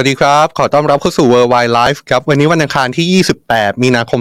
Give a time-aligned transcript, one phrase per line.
[0.00, 4.20] สวัสดีครับ ขอต้อนรับเข้าสู่ Worldwide Life ครับ วันนี้วันอังคารที่ 28 มีนาคม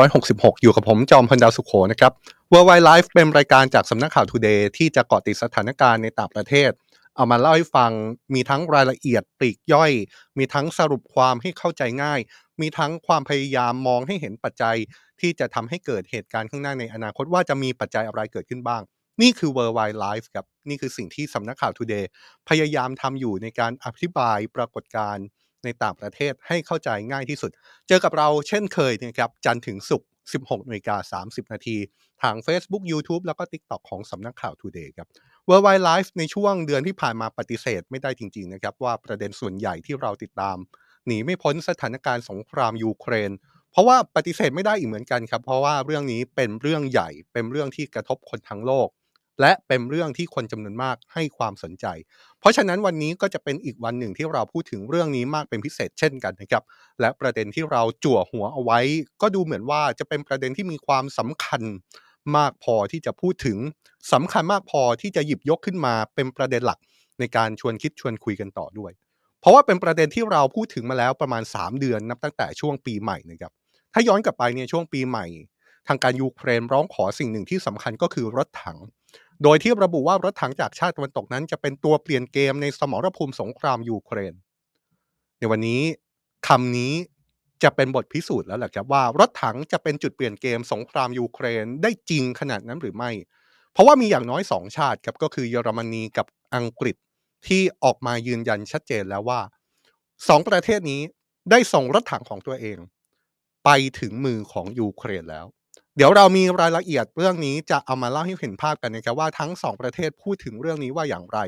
[0.00, 2.12] 2566 อยู่กับผมจอมพันดาวสุขโขนะครับ
[2.52, 6.70] Worldwide Life เป็นรายการจากสำนักข่าว Today ที่จะเกาะติดสถานการณ์ในต่างประเทศ
[7.16, 7.90] เอามาเล่าให้ฟัง
[8.34, 9.92] มีทั้งรายละเอียดปลีกย่อย
[10.38, 12.20] มีทั้งสรุปความให้เข้าใจง่าย
[12.60, 14.76] มีทั้งความพยายามมองให้เห็นปัจจัย
[15.20, 18.82] ที่จะทำให้เกิดเหตุการณ์ข้างหน้าในอนาคตว่าจะมีปัจจัยอะไรเกิดขึ้นบ้าง
[19.22, 22.04] นี่คือ Worldwide Life ครับ นี่คือสิ่งที่สำนักข่าว Today
[22.48, 25.26] พยายามทำอยู่ในการอธิบายปรากฏการณ์
[25.64, 27.50] ในต่างประเทศให้เข้าใจง่ายที่สุด
[27.88, 31.76] เจอกับเราเช่นเคยนะครับ จันทร์ถึงศุกร์ 16นาฬิกา30 นาที
[32.22, 35.08] ทาง Facebook YouTube แล้วก็ TikTok ของสำนักข่าว Today ครับ
[35.48, 40.56] Worldwide Life ในช่วงเดือนที่ผ่านมาปฏิเสธไม่ได้จริง ๆ นะครับ ว่าประเด็นส่วนใหญ่ที่เราติดตาม
[41.06, 43.30] หนีไม่พ้นสถานการณ์สงครามยูเครน
[43.72, 48.88] เพราะว่าปฏิเสธไม่ได้อีกเหมือนกันครับ เพราะว่าเรื่องนี้เป็นเรื่องใหญ่เป็นเรื่องที่กระทบคนทั้งโลก
[49.40, 51.86] และเป็นเรื่องที่คนจำนวนมากให้ความสนใจ
[52.40, 56.64] เพราะฉะนั้นวันนี้ก็จะเป็นอีกวันหนึ่งที่เราพูดถึงเรื่องนี้มากเป็นพิเศษเช่นกันนะครับ
[57.00, 58.78] และประเด็นที่เราจั่วหัวเอาไว้
[59.22, 61.62] ก็ดูเหมือนว่าจะเป็นประเด็นที่มีความสำคัญ
[62.36, 63.58] มากพอที่จะพูดถึง
[64.12, 66.78] สำคัญมากพอที่จะหยิบยกขึ้นมาเป็นประเด็นหลัก
[67.18, 68.92] ในการชวนคิดชวนคุยกันต่อด้วย
[69.40, 73.52] เพราะว่าเป็นประเด็นที่เราพูดถึงมาแล้วประมาณ 3 เดือนนับตั้งแต่ช่วงปีใหม่นะครับ
[73.92, 75.26] ถ้าย้อนกลับไปเนี่ยช่วงปีใหม่
[75.88, 78.78] ทางการยูเครนร้องขอสิ่งหนึ่งที่สำคัญก็คือรถถัง
[79.42, 84.34] โดยที่ระบุว่ารถถังจากชาติตะวันตกนั้นจะเป็นตัวเปลี่ยนเกมในสมรภูมิสงครามยูเครน
[85.38, 85.82] ในวันนี้
[86.48, 86.92] คำนี้
[87.62, 93.10] จะเป็นบทพิสูจน์แล้วแหละครับว่ารถถังจะเป็นจุดเปลี่ยนเกมสงครามยูเครนได้จริงขนาดนั้นหรือไม่
[93.72, 96.96] เพราะว่ามีอย่างน้อยสองชาติครับก็คือเยอรมนีกับอังกฤษ
[97.46, 99.40] ที่ออกมายืนยันชัดเจนแล้วว่า
[100.28, 101.00] สองประเทศนี้
[101.50, 102.78] ได้ส่งรถถังของตัวเอง
[103.64, 103.70] ไป
[104.00, 105.46] ถึงมือของยูเครนแล้ว
[105.96, 111.38] เดี๋ยวเรามีรายละเอียดเรื่องนี้จะเอามาเล่าให้เห็นภาพกันนะครับว่าทั้งสองประเทศพูดถึงเรื่องนี้ว่าอย่างไร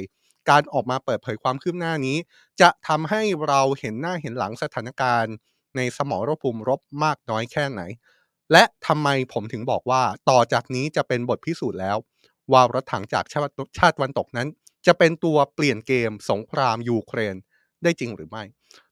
[0.50, 2.16] การออกมาเปิดเผยความคืบหน้านี้
[2.60, 5.34] จะทำให้เราเห็นหน้าเห็นหลังสถานการณ์
[5.76, 7.82] ในสมรภูมิรบมากน้อยแค่ไหน
[8.53, 11.97] และทำไมผมถึงบอกว่าต่อจากนี้จะเป็นบทพิสูจน์แล้ว
[12.53, 14.48] ว่ารถถังจากชาติชาติวันตกนั้น
[14.86, 17.36] จะเป็นตัวเปลี่ยนเกมสงครามยูเครน
[17.82, 18.44] ได้จริงหรือไม่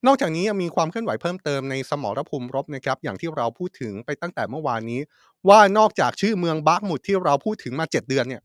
[0.07, 5.01] นอกจากนี้ยังมีความเคลื่อนไหวเพิ่มเติมในสมรภูมิรบนะครับ อย่างที่เราพูดถึงไปตั้งแต่เมื่อวานนี้
[5.49, 8.43] ว่านอกจากชื่อเมืองบาร์กมุดที่เราพูดถึงมา7เดือนเนี่ย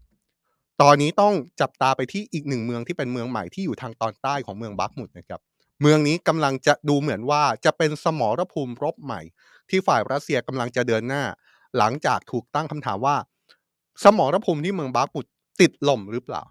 [0.81, 5.41] ตอนนี้ต้องจับตาไปที่อีกหนึ่งเมืองที่เป็นเมืองใหม่ที่อยู่ทางตอนใต้ของเมืองบาร์กมุดนะครับ
[5.81, 9.21] เมืองนี้กำลังจะดูเหมือนว่าจะเป็นสมรภูมิรบใหม่
[9.69, 11.23] ที่ฝ่ายรัสเซียกำลังจะเดินหน้า
[11.77, 13.15] หลังจากถูกตั้งคำถามว่า
[14.03, 15.25] สมรภูมิที่เมืองบาร์กมุด
[15.61, 16.43] ติดลมหรือเปล่า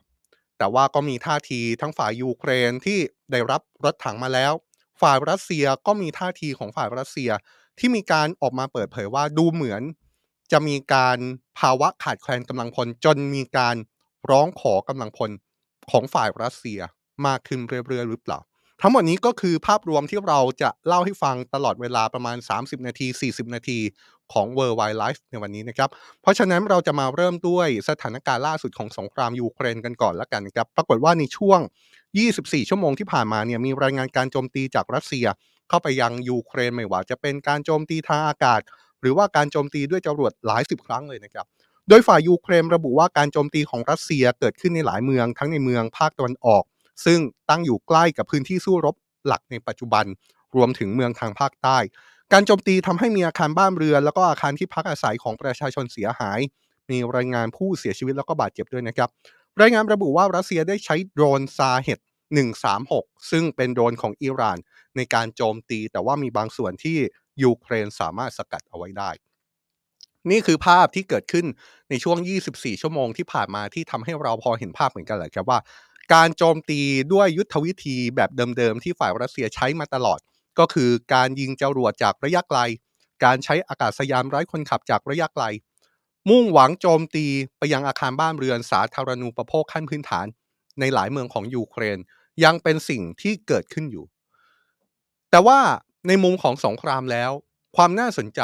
[0.58, 2.98] แต่ว่าก็มีท่าทีทั้งฝ่ายยูเครนที่
[3.30, 4.52] ได้รับรถถังมาแล้ว
[5.00, 7.30] ฝ่ายรัสเซียก็มีท่าทีของฝ่ายรัสเซีย
[7.78, 9.82] ที่มีการออกมาเปิดเผยว่าดูเหมือน
[10.52, 11.18] จะมีการ
[11.58, 13.76] ภาวะขาดแคลนกำลังพล จนมีการ
[14.30, 15.30] ร้องขอกำลังพล
[15.90, 16.80] ของฝ่ายรัสเซีย
[17.26, 18.38] มากขึ้นเรื่อยๆหรือเปล่า
[18.82, 23.80] ทั้งหมดนี้ก็คือภาพรวมที่เราจะเล่าให้ฟังตลอดเวลาประมาณ 30 นาที 40 นาที
[24.32, 25.90] ของ World Wide Life ในวันนี้นะครับ
[26.22, 31.60] เพราะฉะนั้นเราจะมาเริ่มด้วยสถานการณ์ล่าสุดของสงครามยูเครนกันก่อนละกันครับ ปรากฏว่าในช่วง
[32.14, 35.26] 24 ชั่วโมงที่ผ่านมาเนี่ยมีรายงานการโจมตีจากรัสเซีย
[35.68, 38.60] เข้าไปยังยูเครนไม่ว่าจะเป็นการโจมตีทางอากาศ
[39.00, 41.46] หรือว่าการโจมตีด้วยจรวดหลายสิบครั้งเลยนะครับ
[41.88, 46.64] โดยฝ่ายยูเครนระบุว่าการโจมตีของรัสเซียเกิดขึ้นในหลายเมืองทั้งในเมืองภาคตะวันออก
[47.04, 47.18] ซึ่ง
[47.50, 48.94] ตั้งอยู่ใกล้กับพื้นที่สู้รบ
[49.26, 50.04] หลักในปัจจุบัน
[50.56, 51.78] รวมถึงเมืองทางภาคใต้
[52.32, 56.38] การโจมตีทำให้มีอาคารบ้านเรือนแล้วก็อาคารที่พักอาศัยของประชาชนเสียหาย
[56.90, 59.08] มีรายงานผู้เสียชีวิตแล้วก็บาดเจ็บด้วยนะครับ
[59.60, 61.98] รายงานระบุว่ารัสเซียได้ใช้โดรนซาเฮต
[62.38, 64.58] 136 ซึ่งเป็นโดรนของอิหร่าน
[64.96, 66.96] ในการโจมตี แต่ว่ามีบางส่วนที่
[67.42, 69.10] ยูเครนสามารถสกัดเอาไว้ได้
[70.30, 71.46] นี่คือภาพที่เกิดขึ้น
[71.90, 72.18] ในช่วง
[72.50, 75.58] 24 ชั่วโมงที่ผ่านมาที่ทำให้เราพอเห็นภาพเหมือนกันแหละครับว่า
[76.14, 76.80] การโจมตี
[77.12, 80.20] ด้วยยุทธวิธีแบบเดิมๆที่ฝ่ายรัสเซียใช้มาตลอด
[80.58, 82.58] ก็คือการยิงจรวดจากระยะไกล
[83.24, 85.44] การใช้อากาศยานไร้คนขับจากระยะไกล
[86.30, 87.26] มุ่งหวังโจมตี
[87.58, 90.26] ไปยังอาคารบ้านเรือนสาธารณูปโภคขั้นพื้นฐาน
[90.80, 91.98] ในหลายเมืองของยูเครน
[92.44, 94.04] ยังเป็นสิ่งที่เกิดขึ้นอยู่
[95.30, 95.58] แต่ว่า
[96.08, 97.30] ในมุมของสงครามแล้ว
[97.76, 98.40] ความน่าสนใจ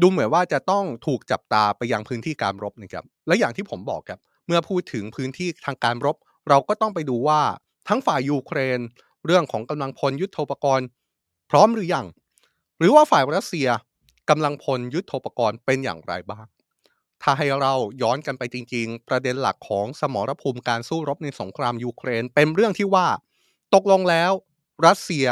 [0.00, 6.16] ดูเหมือนว่าจะต้องถูกจับตาไปยังพื้นที่การรบนะครับ และอย่างที่ผมบอกครับ เมื่อพูดถึงพื้นที่ทางการรบ
[6.48, 7.40] เราก็ต้องไปดูว่า
[7.88, 8.80] ทั้งฝ่ายยูเครน
[9.26, 10.86] เรื่องของกำลังพลยุทโธปกรณ์
[11.50, 12.06] พร้อมหรือยัง
[12.78, 13.68] หรือว่าฝ่ายรัสเซีย
[14.30, 16.46] กำลังพลยุทโธปกรณ์เป็นอย่างไรบ้าง
[17.22, 23.06] ถ้าให้เราย้อนกันไปจริง ๆ ประเด็นหลักของสมรภูมิการสู้รบในสงครามยูเครน เป็นเรื่องที่ว่า
[23.74, 24.32] ตกลงแล้ว
[24.86, 25.26] รัสเซีย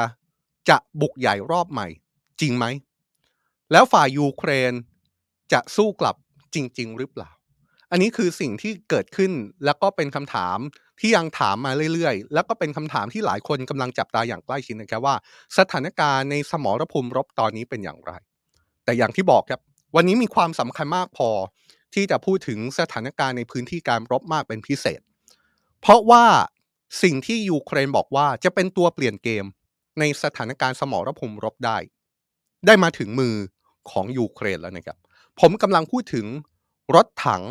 [0.68, 1.88] จะบุกใหญ่รอบใหม่
[2.40, 2.66] จริงไหม
[3.72, 4.72] แล้วฝ่ายยูเครน
[5.52, 6.16] จะสู้กลับ
[6.54, 7.30] จริง ๆ หรือเปล่า
[7.90, 9.32] อันนี้คือสิ่งที่เกิดขึ้น
[9.64, 10.58] แล้วก็เป็นคำถาม
[11.00, 15.14] ที่ยังถามมาเรื่อยๆ แล้วก็เป็นคำถามที่หลายคนกำลังจับตาอย่างใกล้ชิดนะครับว่า
[15.58, 18.12] สถานการณ์ในสมรภูมิรบตอนนี้เป็นอย่างไร
[18.84, 19.60] แต่อย่างที่บอกครับ
[19.96, 21.28] วันนี้มีความสำคัญมากพอ
[21.94, 25.00] ที่จะพูดถึงสถานการณ์ในพื้นที่การรบมากเป็นพิเศษ
[25.80, 26.24] เพราะว่า
[27.02, 29.44] สิ่งที่ยูเครนบอกว่าจะเป็นตัวเปลี่ยนเกม
[29.98, 31.78] ในสถานการณ์สมรภูมิรบได้
[32.66, 33.34] ได้มาถึงมือ
[33.90, 34.98] ของยูเครนแล้วนะครับ
[35.40, 36.26] ผมกำลังพูดถึง
[36.94, 37.42] รถถัง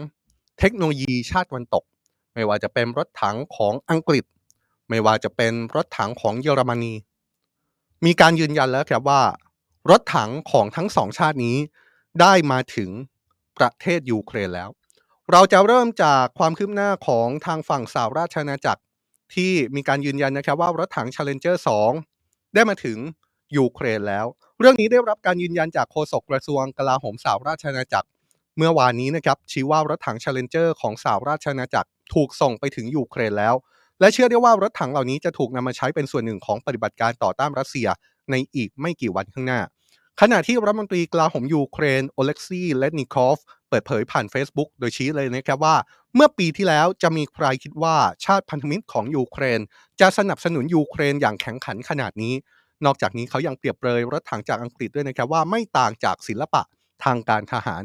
[0.59, 1.83] เทคโนโลยีชาติตะวันตก
[2.33, 4.25] ไม่ว่าจะเป็นรถถังของอังกฤษ
[4.89, 6.93] ไม่ว่าจะเป็นรถถังของเยอรมนี
[8.05, 9.21] มีการยืนยันแล้วครับว่า
[9.89, 11.57] รถถังของทั้งสองชาตินี้
[12.21, 12.89] ได้มาถึง
[13.59, 14.69] ประเทศยูเครนแล้ว
[15.31, 18.81] เราจะเริ่มจากความคืบหน้าของทางฝั่งสหราชอาณาจักร
[19.33, 21.55] ที่มีการยืนยันนะครับว่ารถถัง Challenger
[22.05, 22.97] 2 ได้มาถึง
[23.57, 24.25] ยูเครนแล้ว
[24.59, 28.07] เรื่องนี้ได้รับการยืนยันจากโฆษกกระทรวงกลาโหมสหราชอาณาจักร
[28.57, 33.55] เมื่อวานนี้นะครับชี้ว่ารถถัง Challenger ของสหราชอาณาจักรถูกส่งไปถึงยูเครนแล้ว
[33.99, 37.87] และเชื่อได้ว่ารถถังเหล่านี้จะถูกนำมาใช้เป็นส่วนหนึ่งของปฏิบัติการต่อต้านรัสเซีย
[38.31, 39.61] ในอีกไม่กี่วันข้างหน้า
[40.23, 43.37] ขณะที่รัฐมนตรีกลาโหมยูเครนโอเล็กซีเรซนิคอฟ
[43.69, 45.75] เปิดเผยผ่าน Facebook โดยชี้เลยนะครับว่า
[46.15, 47.95] เมื่อปีที่แล้วจะมีใครคิดว่า
[48.25, 49.59] ชาติพันธมิตรของยูเครน
[49.99, 52.33] จะสนับสนุนยูเครนอย่างแข็งขันขนาดนี้
[52.85, 56.61] นอกจากนี้เขายังเปรียบเปรยรถถังจากอังกฤษด้วยนะครับว่าไม่ต่างจากศิลปะ
[57.03, 57.83] ทางการทหาร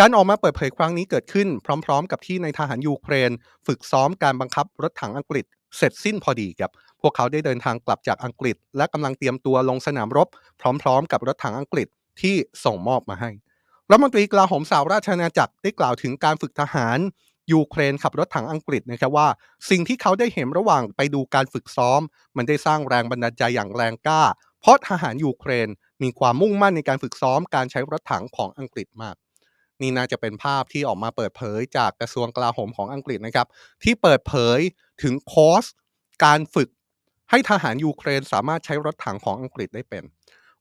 [0.00, 1.48] การออกมาเปิดเผยครั้งนี้เกิดขึ้น
[1.84, 3.30] พร้อม ๆ กับที่ในทหารยูเครน
[3.66, 5.44] ฝึกซ้อมการบังคับรถถังอังกฤษ
[5.76, 6.70] เสร็จสิ้นพอดีครับ
[7.02, 10.28] พวกเขาได้เดินทางกลับจากอังกฤษ และกำลังเตรียมตัวลงสนามรบ
[10.82, 11.88] พร้อมๆ กับรถถังอังกฤษ
[12.20, 13.30] ที่ส่งมอบมาให้
[13.90, 16.98] รัฐมนตรีกลาโหมสาวราชอาณาจักรได้กล่าวถึงการฝึกทหาร
[17.52, 19.28] ยูเครนขับรถถังอังกฤษนะครับว่า
[19.70, 22.00] สิ่งที่เขาได้เห็นระหว่างไปดูการฝึกซ้อม
[22.36, 24.22] มันได้สร้างแรงบันดาลใจอย่างแรงกล้า
[24.60, 25.68] เพราะทหารยูเครน
[26.02, 29.16] มีความมุ่งมั่นในการฝึกซ้อมการใช้รถถังของอังกฤษมาก
[29.80, 33.46] นี่น่าจะเป็นภาพที่ออกมาเปิดเผยจากกระทรวงกลาโหมของอังกฤษนะครับ
[33.82, 34.58] ที่เปิดเผย
[35.02, 35.64] ถึงคอร์ส
[36.24, 36.68] การฝึก
[37.30, 40.02] ให้ทหารยูเครนสามารถใช้รถถังของอังกฤษได้เป็น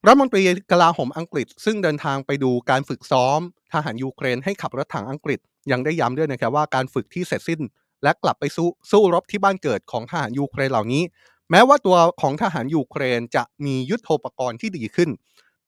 [0.05, 3.39] รัฐมนตรีกลาโหมอังกฤษ ซึ่งเดินทางไปดูการฝึกซ้อม
[3.73, 5.39] ทหารยูเครนให้ขับรถถังอังกฤษ
[5.71, 7.61] ยังได้ย้ำด้วยนะครับว่าการฝึกที่เสร็จสิ้น
[8.03, 11.03] และกลับไปสู้สู้รบที่บ้านเกิดของทหารยูเครนเหล่านี้
[11.51, 15.09] แม้ว่าตัวของทหารยูเครนจะมียุทโธปกรณ์ที่ดีขึ้น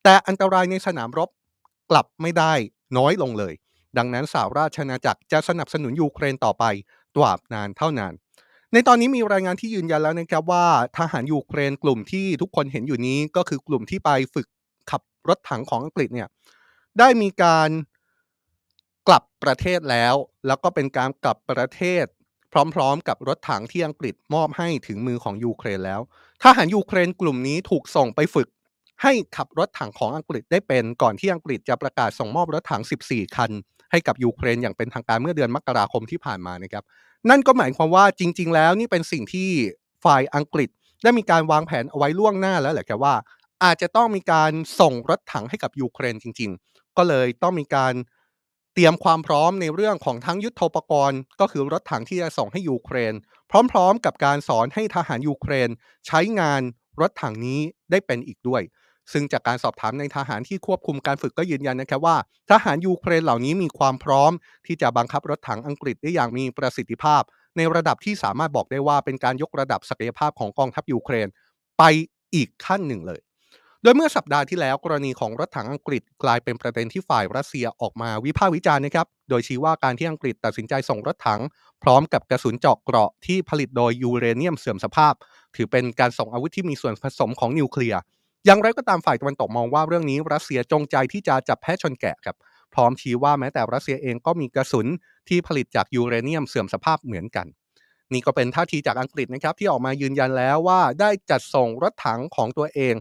[0.04, 1.30] แต่อันตรายในสนามรบ
[1.92, 2.54] กลับไม่ได้
[2.98, 3.54] น้อยลงเลย
[3.98, 6.64] ดังนั้นสหราชอาณาจักรจะสนับสนุนยูเครนต่อไป
[7.16, 8.14] ตราบนานเท่านาน
[8.74, 10.66] ในตอนนี้มีรายงานที่ยืนยันแล้วนะครับว่า
[10.98, 14.48] ทหารยูเครนกลุ่มที่ทุกคนเห็นอยู่นี้ก็คือกลุ่มที่ไปฝึก
[14.92, 16.28] ขับรถถังของอังกฤษเนี่ย
[17.00, 17.70] ได้มีการ
[19.08, 20.16] กลับประเทศแล้ว
[20.48, 22.06] แล้วก็เป็นการกลับประเทศ
[22.76, 26.02] พร้อมๆ กับรถถังที่อังกฤษมอบให้ถึงมือของยูเครนแล้ว
[26.44, 28.48] ทหารยูเครนกลุ่มนี้ถูกส่งไปฝึก
[29.02, 33.52] ให้ขับรถถังของอังกฤษได้เป็น ก่อนที่อังกฤษจะประกาศส่งมอบรถถัง 14 คัน
[33.92, 36.84] ให้กับยูเครนอย่างเป็นทางการเมื่อเดือนมกราคมที่ผ่านมานะครับ
[37.30, 39.50] นั่นก็หมายความว่าจริง ๆ แล้วนี่เป็นสิ่งที่
[40.06, 40.70] ฝ่ายอังกฤษ
[41.04, 43.16] ได้มีการวางแผนเอาไว้ล่วงหน้าแล้วแหละครับว่า
[43.64, 47.94] อาจจะต้องมีการส่งรถถังให้กับยูเครนจริง ๆ ก็เลยต้องมีการ
[48.74, 53.14] เตรียมความพร้อมในเรื่องของทั้งยุทโธปกรณ์ ก็คือรถถังที่จะส่งให้ยูเครน
[53.72, 55.70] พร้อม ๆ กับการสอนให้ทหารยูเครน
[56.08, 56.62] ใช้งาน
[57.02, 57.60] รถถังนี้
[57.92, 58.62] ได้เป็นอีกด้วย
[59.14, 62.18] ซึ่งจากการสอบถามในทหารที่ควบคุมการฝึกก็ยืนยันนะครับว่า
[62.52, 64.32] ทหารยูเครนเหล่านี้มีความพร้อม
[64.68, 67.22] ที่จะบังคับรถถังอังกฤษได้อย่างมีประสิทธิภาพ
[67.58, 71.28] ในระดับที่สามารถบอกได้ว่าเป็นการยกระดับศักยภาพของกองทัพยูเครน
[71.78, 71.84] ไป
[72.36, 73.22] อีกขั้นหนึ่งเลย
[73.84, 81.42] โดยเมื่อสัปดาห์ที่แล้วกรณีของรถถังอังกฤษกลายเป็นประเด็นที่ฝ่ายรัสเซียออกมาวิพากษ์วิจารณ์นะครับ โดยชี้ว่าการที่อังกฤษตัดสินใจส่งรถถัง
[81.84, 85.14] พร้อมกับกระสุนเจาะเกราะที่ผลิตโดยยูเรเนียมเสื่อมสภาพ
[85.56, 88.00] ถือเป็นการส่งอาวุธที่มีส่วนผสมของนิวเคลียร์
[88.46, 92.38] อย่างไรก็ตามฝ่ายตะวันตกมองว่าเรื่องนี้รัสเซียจงใจที่จะจับแพะชนแกะครับ
[92.74, 94.88] พร้อมชี้ว่าแม้แต่รัสเซียเองก็มีกระสุน
[95.30, 97.48] ที่ผลิตจากยูเรเนียมเสื่อมสภาพเหมือนกัน
[98.14, 102.96] นี่ก็เป็นท่าทีจากอังกฤษนะครับที่ออกมายืนยันแล้วว่าได้จัดส่งรถถังของตัวเอง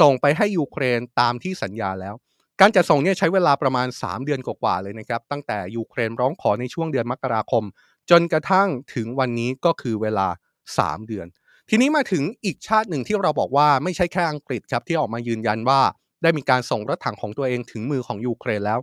[0.00, 2.14] ส่งไปให้ยูเครนตามที่สัญญาแล้ว
[2.60, 7.64] การจัดส่งเนี่ยใช้เวลาประมาณ 3 เดือนกว่าๆเลยนะครับตั้งแต่ยูเครนร้องขอในช่วงเดือนมกราคม
[8.10, 10.28] จนกระทั่งถึงวันนี้ก็คือเวลา
[10.68, 11.26] 3 เดือน
[11.74, 15.80] ทีนี้มาถึงอีกชาติหนึ่งที่เราบอกว่าไม่ใช่แค่อังกฤษครับที่ออกมายืนยันว่า
[16.22, 18.78] ได้มีการส่งรถถังของตัวเองถึงมือของยูเครนแล้ว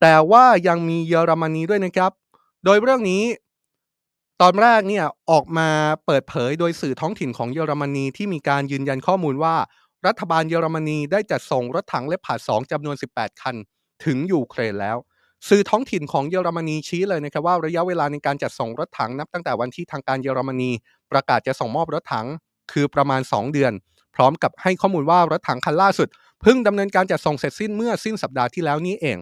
[0.00, 2.12] แต่ว่ายังมีเยอรมนีด้วยนะครับ
[2.64, 3.22] โดยเรื่องนี้
[4.42, 5.68] ตอนแรกเนี่ยออกมา
[6.06, 9.56] เปิดเผยโดยสื่อท้องถิ่นของเยอรมนีที่มีการยืนยันข้อมูลว่า
[10.06, 13.54] รัฐบาลเยอรมนีได้จัดส่งรถถัง Leopard 2จำนวน 18 คัน
[14.04, 14.98] ถึงยูเครนแล้ว
[15.48, 20.70] สื่อท้องถิ่นของเยอรมนีชี้เลยนะครับว่าระยะเวลาในการจัดส่งรถถังนับตั้งแต่วันที่ทางการเยอรมนี
[21.14, 22.26] ประกาศจะส่งมอบรถถัง
[22.72, 23.72] คือประมาณ 2 เดือน
[24.14, 26.08] พร้อมกับให้ข้อมูลว่ารถถังคันล่าสุด
[26.42, 29.18] เพิ่งดำเนินการจัดส่งเสร็จสิ้นเมื่อสิ้นสัปดาห์ที่แล้วนี้เอง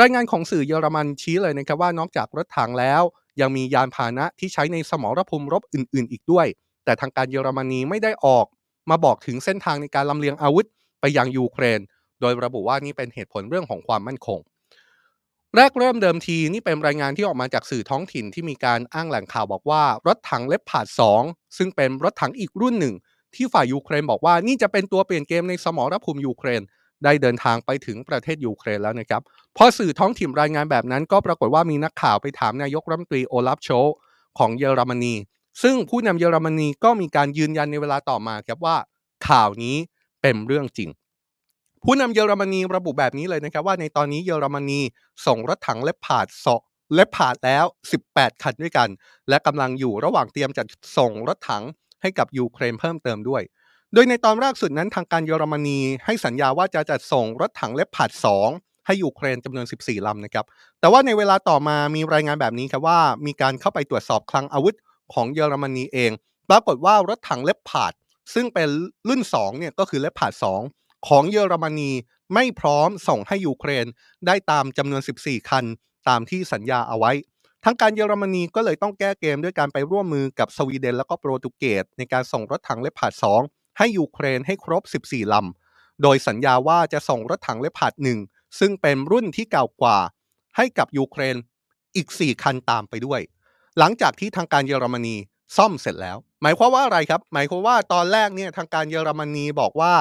[0.00, 3.02] รายงานของสื่อเยอรมันชี้เลยนะครับว่านอกจากรถถังแล้ว
[3.40, 6.46] ยังมียานพาหนะที่ใช้ในสมรภูมิรบอื่น ๆ อีกด้วย
[6.84, 8.46] แต่ทางการเยอรมนีไม่ได้ออก
[8.90, 10.66] มาบอกถึงเส้นทางในการลำเลียงอาวุธ
[11.00, 11.80] ไปยังยูเครน
[12.20, 14.38] โดยระบุว่านี่เป็นเหตุผลเรื่องของความมั่นคง
[15.56, 20.86] แรกเริ่มเดิมทีนี่เป็นรายงานที่ออกมาจากสื่อท้องถิ่นที่มีการอ้างแหล่งข่าวบอกว่ารถถังเลปพาด
[21.22, 22.94] 2 ซึ่งเป็นรถถังอีกรุ่นหนึ่ง
[23.34, 26.62] ที่ฝ่ายยูเครนบอกว่านี่จะเป็นตัวเปลี่ยนเกมในสมรภูมิยูเครน
[27.04, 29.22] ได้เดินทางไปถึงประเทศยูเครนแล้วนะครับ
[29.56, 33.70] พอสื่อท้องถิ่นรายงานแบบนั้นก็ปรากฏว่ามีนักข่าวไปถามนายกรัฐมนตรีโอลาฟโช
[34.38, 35.14] ของเยอรมนี
[35.62, 38.76] ซึ่งผู้นำเยอรมนีก็มีการยืนยันในเวลาต่อมาครับว่า
[39.28, 39.76] ข่าวนี้
[40.22, 40.90] เป็นเรื่องจริง
[41.86, 44.80] ผู้นำเยอรมนีระบุแบบนี้เลยนะครับว่าในตอนนี้เยอรมนี
[45.26, 46.46] ส่งรถถังเลปพาดส
[46.94, 47.64] เลปพาดแล้ว
[48.04, 48.88] 18 คันด้วยกัน
[49.28, 50.66] และกำลังอยู่ระหว่างเตรียมจัด
[50.98, 51.64] ส่งรถถัง
[52.02, 53.42] ให้กับยูเครนเพิ่มเติมด้วย
[53.94, 58.10] โดยในตอนแรกสุดนั้นทางการเยอรมนีให้สัญญาว่าจะจัดส่งรถถังเลปพาด
[58.48, 60.44] 2ให้ยูเครนจำนวน 14 ลำนะครับ
[60.80, 64.74] แต่ว่าในเวลาต่อมามีรายงานแบบนี้ครับว่า มีการเข้าไปตรวจสอบคลังอาวุธ
[65.14, 66.10] ของเยอรมนีเอง
[66.50, 67.92] ปรากฏว่ารถถังเลปพาด
[68.34, 68.68] ซึ่งเป็น
[69.08, 71.90] รุ่น2เนี่ยก็คือเลปพาด2 ของเยอรมนี
[72.34, 73.86] ไม่พร้อมส่งให้ยูเครน
[74.26, 75.64] ได้ตามจำนวน 14 คัน
[76.08, 77.12] ตามที่สัญญาเอาไว้
[77.64, 83.12] ทางการเยอรมนีก็เลยต้องแก้เกมด้วยการไปร่วมมือกับสวีเดนแล้วก็โปรตุเกสในการส่งรถถังเลปพาด
[83.46, 87.92] 2ให้ยูเครนให้ครบ 14 ลำ โดยสัญญาว่าจะส่งรถถังเลปพาด
[88.24, 89.98] 1ซึ่งเป็นรุ่นที่เก่ากว่า
[90.56, 91.36] ให้กับยูเครน
[91.96, 93.20] อีก 4 คันตามไปด้วย
[93.78, 95.16] หลังจากที่ทางการเยอรมนี
[95.56, 99.94] ซ่อมเสร็จแล้ว หมายความว่าอะไรครับ หมายความว่าตอนแรกเนี่ยทางการเยอรมนีบอกว่า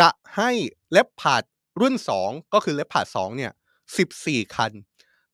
[0.00, 0.50] จะให้
[0.92, 1.42] เล็บผาด
[1.80, 1.94] รุ่น
[2.24, 3.52] 2 ก็คือเล็บผาด2เนี่ย
[4.02, 4.72] 14 คัน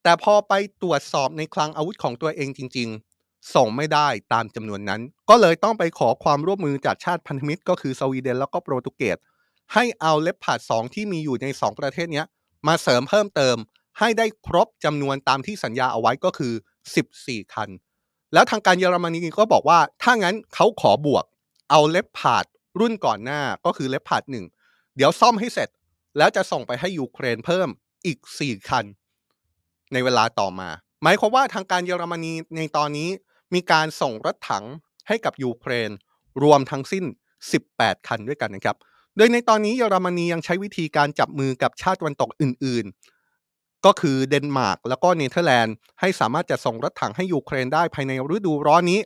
[0.03, 2.89] แต่พอไปตรวจสอบในคลังอาวุธของตัวเองจริง
[3.21, 9.17] ๆ ส่งไม่ได้ตามจำนวนนั้น ก็เลยต้องไปขอความร่วมมือจากชาติพันธมิตร ก็คือสวีเดนแล้วก็โปรตุเกส
[9.73, 12.23] ให้เอาเล็บผาด2ที่มีอยู่ใน 2 ประเทศนี้
[12.67, 13.57] มาเสริมเพิ่มเติม
[13.99, 16.53] ให้ได้ครบจำนวนตามที่สัญญาเอาไว้ก็คือ
[17.05, 17.69] 14 คัน
[18.33, 21.25] แล้วทางการเยอรมนีก็บอกว่าถ้างั้นเขาขอบวก
[21.69, 22.45] เอา Leopard
[22.79, 24.45] รุ่นก่อนหน้าก็คือ Leopard หนึ่ง
[24.95, 25.69] เดี๋ยวซ่อมให้เสร็จ
[26.17, 27.69] แล้วจะส่งไปให้ยูเครนเพิ่ม
[28.05, 28.85] อีก 4 คัน
[29.93, 30.69] ในเวลาต่อมา
[31.03, 33.09] หมายความว่าทางการเยอรมนีในตอนนี้
[33.53, 34.65] มีการส่งรถถัง
[35.07, 35.89] ให้กับยูเครน
[36.43, 37.05] รวมทั้งสิ้น
[37.55, 38.75] 18 คันด้วยกันนะครับ
[39.17, 42.85] โดยในตอนนี้เยอรมนียังใช้วิธีการจับมือกับชาติวันตกอื่น
[43.35, 48.99] ๆ ก็คือเดนมาร์กแล้วก็เนเธอร์แลนด์ให้สามารถจะส่งรถถังให้ยูเครนได้ภายในฤดูร้อนนี้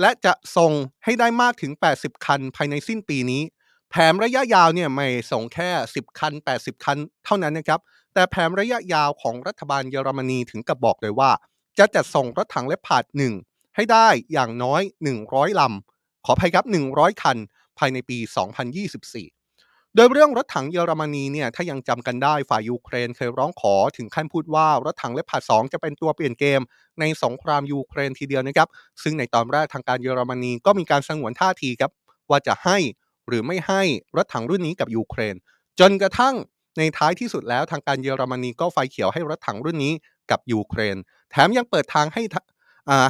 [0.00, 0.72] และจะส่ง
[1.04, 3.42] ให้ได้มากถึง 80 คันภายในสิ้นปีนี้
[3.90, 7.80] แผนระยะยาวเนี่ยไม่ส่งแค่ 10 คัน 80 คัน เท่านั้นนะครับ
[8.14, 11.30] แต่แผนระยะยาวของรัฐบาลเยอรมนีถึงกับบอกเลยว่า
[11.78, 13.34] จะจัดส่งรถถังเลปพาดหนึ่ง
[13.76, 14.82] ให้ได้อย่างน้อย
[15.20, 17.36] 100 ลำ ขออภัยครับ 100 คัน
[17.78, 18.18] ภายในปี
[18.82, 19.35] 2024
[19.96, 26.60] โดยเรื่องรถถังเยอรมนีเนี่ยถ้ายังจำกันได้ฝ่ายยูเครนเคยร้องขอถึงขั้นพูดว่ารถถังเลปพาด2จะเป็นตัวเปลี่ยนเกม
[27.00, 28.68] ในสงครามยูเครนทีเดียวนะครับ
[29.02, 31.90] ซึ่งในตอนแรกทางการเยอรมนีก็มีการสงวนท่าทีครับ
[32.30, 32.78] ว่าจะให้
[33.28, 33.82] หรือไม่ให้
[34.16, 35.34] รถถังรุ่นนี้กับยูเครน
[35.80, 36.34] จนกระทั่ง
[36.78, 39.92] ในท้ายที่สุดแล้วทางการเยอรมนีก็ไฟเขียวให้รถถังรุ่นนี้
[40.30, 40.96] กับยูเครน
[41.30, 42.22] แถมยังเปิดทางให้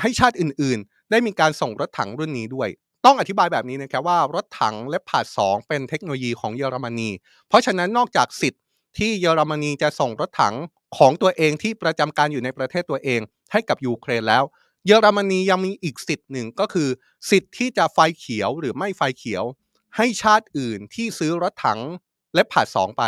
[0.02, 2.68] ให้ชาติอื่น ๆ ได้มีการส่งรถถังรุ่นนี้ด้วย
[3.06, 7.10] ต้องอธิบายแบบนี้นะครับว่ารถถังเลปพาด2เป็นเทคโนโลยีของเยอรมนี
[7.48, 8.62] เพราะฉะนั้นนอกจากสิทธิ์
[8.98, 10.54] ที่เยอรมนีจะส่งรถถัง
[10.98, 13.20] ของตัวเองที่ประจำการอยู่ในประเทศตัวเอง
[13.52, 14.44] ให้กับยูเครนแล้ว
[14.86, 16.88] เยอรมนียังมีอีกสิทธิ์หนึ่งก็คือ
[17.30, 19.44] สิทธิ์ที่จะไฟเขียวหรือไม่ไฟเขียว
[19.96, 21.80] ให้ชาติอื่นที่ซื้อรถถัง
[22.34, 23.02] Leopard 2ไป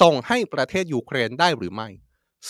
[0.00, 1.88] ส่งให้ประเทศยูเครนได้หรือไม่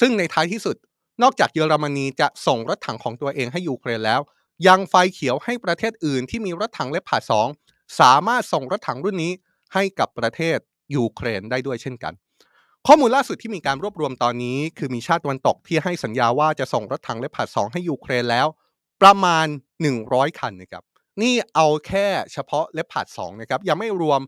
[0.00, 0.76] ซึ่งในท้ายที่สุด
[1.22, 4.20] นอกจากเยอรมนีจะส่งรถถังของตัวเองให้ยูเครนแล้ว
[4.68, 7.22] ยังไฟเขียวให้ประเทศอื่นที่มีรถถัง Leopard
[7.61, 9.32] 2สามารถส่งรถถังรุ่นนี้
[9.75, 10.59] ให้กับประเทศ
[10.97, 12.12] ยูเครนได้ด้วยเช่นกัน
[12.87, 18.47] ข้อมูลล่าสุดที่มีการรวบรวมตอนนี้ คือมีชาติตะวันตกที่ให้สัญญาว่าจะส่งรถถังเลปพาด2ให้ยูเครนแล้ว
[19.02, 19.47] ประมาณ
[19.92, 20.85] 100 คันนะครับ
[21.23, 24.21] นี่เอาแค่เฉพาะเลปพาด2นะครับยังไม่รวม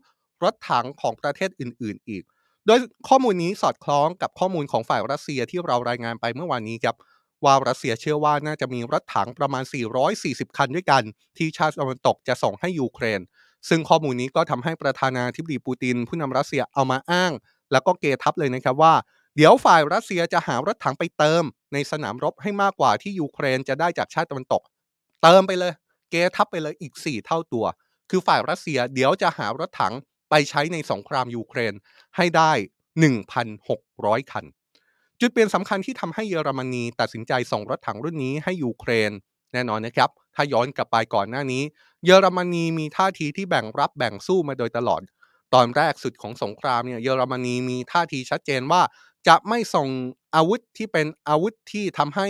[0.43, 2.23] รถถังของประเทศอื่น ๆ อีก
[2.67, 2.79] โดย
[3.09, 6.95] ข้อมูลนี้สอดคล้องกับข้อมูลของฝ่ายรัสเซียที่เรารายงานไปเมื่อวานนี้ครับ
[7.43, 9.63] ว่ารัสเซียเชื่อว่าน่าจะมีรถถังประมาณ
[10.09, 11.03] 440 คันด้วยกัน
[11.37, 13.21] ที่ชาติตะวันตกจะส่งให้ยูเครน
[13.69, 17.31] ซึ่งข้อมูลนี้ก็ทำให้ประธานาธิบดีปูติน ผู้นำรัสเซียเอามาอ้าง
[17.71, 18.93] แล้วก็เกทับเลยนะครับว่า
[19.35, 24.61] เดี๋ยวฝ่ายรัสเซียจะหารถถังไปเติม ในสนามรบให้มากกว่าที่ยูเครนจะได้จากชาติตะวันตก
[25.23, 25.73] เติมไปเลย
[26.11, 27.65] เกทับไปเลยอีก 4 เท่าตัว
[28.09, 29.93] คือฝ่ายรัสเซียเดี๋ยวจะหารถถัง
[30.29, 31.73] ไปใช้ในสงครามยูเครน
[32.15, 32.51] ให้ได้
[33.41, 34.45] 1,600 คัน
[35.21, 39.11] จุดเปลี่ยนสำคัญที่ทำให้เยอรมนีตัดสินใจส่งรถถังรุ่นนี้ให้ยูเครน
[39.53, 41.63] แน่นอนนะครับ ถ้าย้อนกลับไปก่อนหน้านี้
[42.05, 45.01] เยอรมนีมีท่าทีที่แบ่งรับแบ่งสู้มาโดยตลอด
[45.53, 48.81] ตอนแรกสุดของสงครามเนี่ยเยอรมนีมีท่าทีชัดเจนว่า
[49.27, 49.87] จะไม่ส่ง
[50.35, 52.27] อาวุธที่เป็นอาวุธที่ทำให้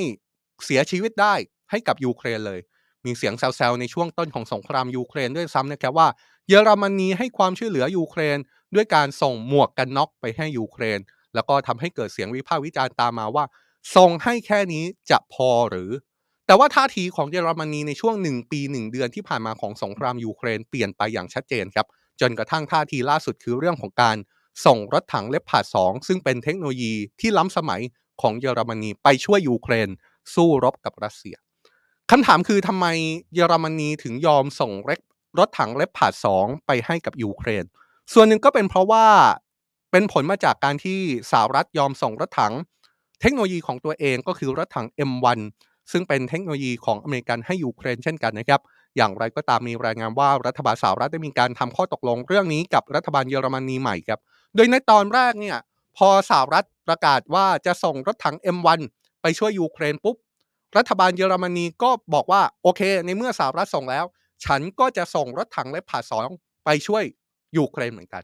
[0.65, 1.35] เสียชีวิตได้
[1.71, 2.59] ให้กับยูเครนเลย
[3.05, 6.07] มีเสียงแซวๆในช่วงต้นของสงครามยูเครนด้วยซ้ำนะครับว่า
[6.49, 8.37] เยอรมนีให้ความช่วยเหลือยูเครน
[8.75, 10.99] ด้วยการส่งหมวกกันน็อกไปให้ยูเครน
[11.35, 13.45] แล้วก็ทำให้เกิดเสียงวิพากษ์วิจารณ์ตามมาว่า
[13.95, 15.91] ส่งให้แค่นี้จะพอหรือ
[16.47, 21.87] แต่ว่าท่าทีของเยอรมนีในช่วง 1 ปี 1 เดือนที่ผ่านมาของสงครามยูเครนเปลี่ยนไปอย่างชัดเจนครับ
[22.21, 24.17] จนกระทั่งท่าทีล่าสุดคือเรื่องของการ
[24.65, 27.81] ส่งรถถัง Leopard 2ซึ่งเป็นเทคโนโลยีที่ล้ำสมัย
[28.21, 29.89] ของเยอรมนีไปช่วยยูเครน
[30.33, 31.35] สู้รบกับรัสเซีย
[32.11, 32.85] คำถามคือทำไม
[33.35, 34.71] เยอรมนีถึงยอมส่ง
[35.39, 37.65] รถถัง Leopard 2ไปให้กับยูเครน
[38.13, 39.05] ส่วนหนึ่งก็เป็นเพราะว่า
[39.91, 40.99] เป็นผลมาจากการที่
[41.31, 42.53] สหรัฐยอมส่งรถถัง
[43.21, 45.39] เทคโนโลยีของตัวเองก็คือรถถัง M1
[45.91, 48.61] ซึ่งเป็นเทคโนโลยีของอเมริกันให้ยูเครนเช่นกันนะครับ
[48.97, 54.19] อย่างไรก็ตามมีรายงานว่ารัฐบาลสหรัฐได้มีการทำข้อตกลงเรื่องนี้กับรัฐบาลเยอรมนีใหม่ครับ
[54.55, 55.57] โดยในตอนแรกเนี่ย
[55.97, 58.79] พอสหรัฐประกาศว่าจะส่งรถถัง M1
[59.21, 60.15] ไปช่วยยูเครนปุ๊บ
[60.77, 64.05] รัฐบาลเยอรมนีก็บอกว่าโอเค ในเมื่อสหรัฐส่งแล้ว
[64.45, 66.29] ฉันก็จะส่งรถถังและผ่าสอง
[66.65, 67.03] ไปช่วย
[67.57, 68.23] ยูเครนเหมือนกัน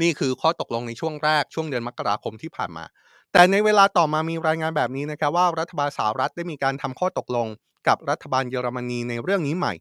[0.00, 2.84] นี่คือข้อตกลงในช่วงแรกช่วงเดือนมกราคมที่ผ่านมา
[3.32, 7.46] แต่ในเวลาต่อมามีรายงานแบบนี้นะครับว่ารัฐบาลสหรัฐได้มีการทำข้อตกลง
[7.88, 9.72] กับรัฐบาลเยอรมนีในเรื่องนี้ใหม่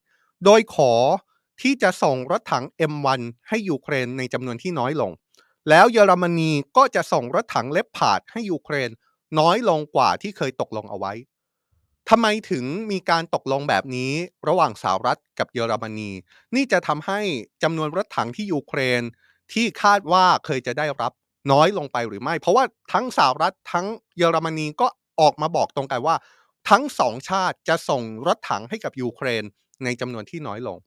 [0.45, 0.93] โดยขอ
[1.61, 5.11] ที่จะส่งรถถัง M1 ให้ยูเครนในจำนวนที่น้อยลง
[5.69, 8.89] แล้วเยอรมนีก็จะส่งรถถัง Leopard ให้ยูเครน
[9.39, 11.13] น้อยลงกว่าที่เคยตกลงเอาไว้
[12.09, 14.11] ทำไมถึงมีการตกลงแบบนี้
[14.47, 16.11] ระหว่างสหรัฐกับเยอรมนี
[16.55, 17.19] นี่จะทำให้
[17.63, 19.01] จำนวนรถถังที่ยูเครน
[19.51, 21.11] ที่คาดว่าเคยจะได้รับ
[21.51, 23.85] น้อยลงไปหรือไม่ เพราะว่าทั้งสหรัฐทั้ง
[24.17, 24.87] เยอรมนีก็
[25.21, 26.15] ออกมาบอกตรงกันว่า
[26.69, 29.43] ทั้งสองชาติจะส่งรถถังให้กับยูเครน
[29.83, 30.77] ในจำนวนที่น้อยลง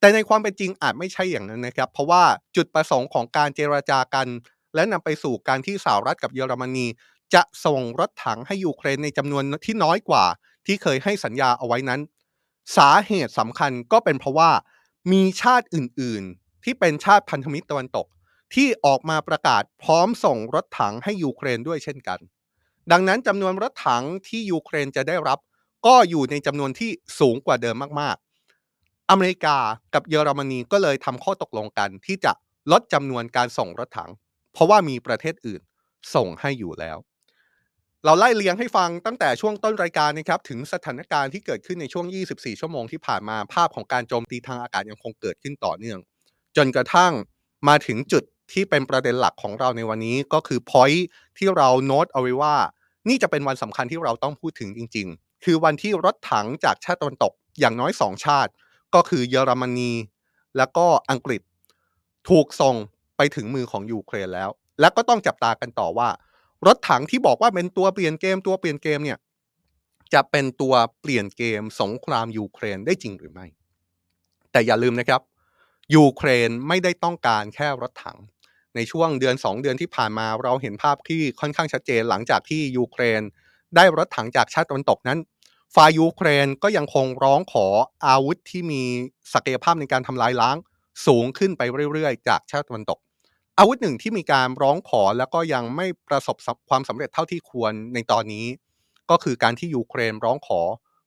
[0.00, 2.22] แต่ในความเป็นจริงอาจไม่ใช่อย่างนั้นนะครับ เพราะว่า
[2.56, 4.26] จุดประสงค์ของการเจราจากัน
[4.74, 6.86] และนำไปสู่การที่สหรัฐกับเยอรมนี
[7.34, 10.24] จะส่งรถถังให้ยูเครนในจำนวนที่น้อยกว่า
[10.66, 12.00] ที่เคยให้สัญญาเอาไว้นั้น
[12.76, 14.50] สาเหตุสำคัญก็เป็นเพราะว่า
[15.12, 16.24] มีชาติอื่น
[16.64, 18.06] ที่เป็นชาติพันธมิตรตะวันตก
[18.54, 22.18] ที่ออกมาประกาศพร้อมส่งรถถังให้ยูเครนด้วยเช่นกัน
[22.92, 25.38] ดังนั้นจำนวนรถถังที่ยูเครนจะได้รับ
[25.86, 29.56] ก็อยู่ในจำนวนที่สูงกว่าเดิมมากๆ อเมริกา
[29.94, 32.32] กับเยอรมนีก็เลยทำข้อตกลงกัน ที่จะ
[32.72, 34.10] ลดจำนวนการส่งรถถัง
[34.52, 35.60] เพราะว่ามีประเทศอื่น
[36.14, 36.98] ส่งให้อยู่แล้ว
[38.04, 45.98] เราไล่เลียงให้ฟังตั้งแต่ช่วงต้นรายการนะครับถึงสถานการณ์ที่เกิดขึ้นในช่วง 24 ชั่วโมงที่ผ่านมาภาพของการโจมตีทางอากาศยังคงเกิดขึ้นต่อเนื่อง
[46.56, 47.12] จนกระทั่ง
[47.68, 51.02] มาถึงจุดที่เป็นประเด็นหลักของเราในวันนี้ก็คือ point
[51.38, 52.56] ที่เราโน้ตเอาไว้ว่า
[53.08, 58.50] นี่จะเป็นวันสำคัญที่เราต้องพูดถึงจริง ๆ คือวันที่รถถังจากชาติตะวันตกอย่างน้อยสองชาติ
[58.94, 59.92] ก็คือเยอรมนี
[60.56, 61.40] และก็อังกฤษ
[62.28, 62.76] ถูกส่ง
[63.16, 66.08] ไปถึงมือของยูเครนแล้ว และก็ต้องจับตากันต่อว่า
[66.66, 69.18] รถถังที่บอกว่าเป็นตัวเปลี่ยนเกมตัวเปลี่ยนเกมเนี่ย
[70.14, 73.46] จะเป็นตัวเปลี่ยนเกมสงครามยูเครนได้จริงหรือไม่
[74.52, 75.20] แต่อย่าลืมนะครับ
[75.94, 78.18] ยูเครนไม่ได้ต้องการแค่รถถัง
[78.74, 83.22] ในช่วงเดือน 2 เดือนที่ผ่านมาเราเห็นภาพที่ค่อนข้างชัดเจนหลังจากที่ยูเครน
[83.76, 85.18] ได้รถถังจากชาติตะวันตกนั้น
[85.74, 87.66] ฝ่ายยูเครนก็ยังคงร้องขอ
[88.06, 88.82] อาวุธที่มี
[89.34, 90.56] ศักยภาพในการทำลายล้าง
[91.06, 92.98] สูงขึ้นไปเรื่อยๆ จากชาติตะวันตก
[93.58, 96.36] อาวุธหนึ่งที่มีการร้องขอแล้วก็ยังไม่ประสบ
[96.68, 98.46] ความสำเร็จเท่าที่ควรในตอนนี้
[99.10, 100.60] ก็คือการที่ยูเครนร้องขอ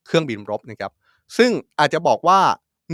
[0.06, 0.92] เครื่องบินรบนะครับ
[1.36, 2.40] ซึ่งอาจจะบอกว่า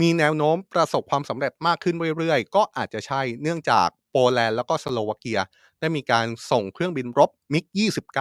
[0.01, 5.39] มีแนวโน้มประสบความสำเร็จมากขึ้นเรื่อยๆ ก็อาจจะใช่เนื่องจากโปแลนด์แล้วก็สโลวาเกีย
[5.79, 7.65] ได้มีการส่งเครื่องบินรบมิก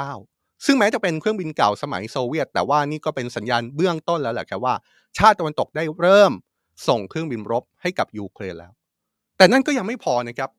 [0.05, 4.75] 29 ซึ่งแม้จะเป็นเครื่องบินเก่าสมัยโซเวียต แต่ว่านี่ก็เป็นสัญญาณเบื้องต้นแล้วแหละครับว่า
[5.19, 6.33] ชาติตะวันตกได้เริ่ม
[6.89, 8.73] ส่งเครื่องบินรบให้กับยูเครนแล้ว
[9.37, 10.51] แต่นั่นก็ยังไม่พอนะครับ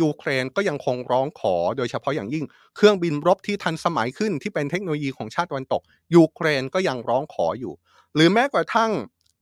[0.00, 2.44] ยูเครนก็ยังคงร้องขอโดยเฉพาะอย่างยิ่ง
[2.76, 5.82] เครื่องบินรบที่ทันสมัยขึ้นที่เป็นเทคโนโลยีของชาติตะวันตก
[6.14, 7.72] ยูเครนก็ยังร้องขออยู่
[8.14, 8.90] หรือแม้กระทั่ง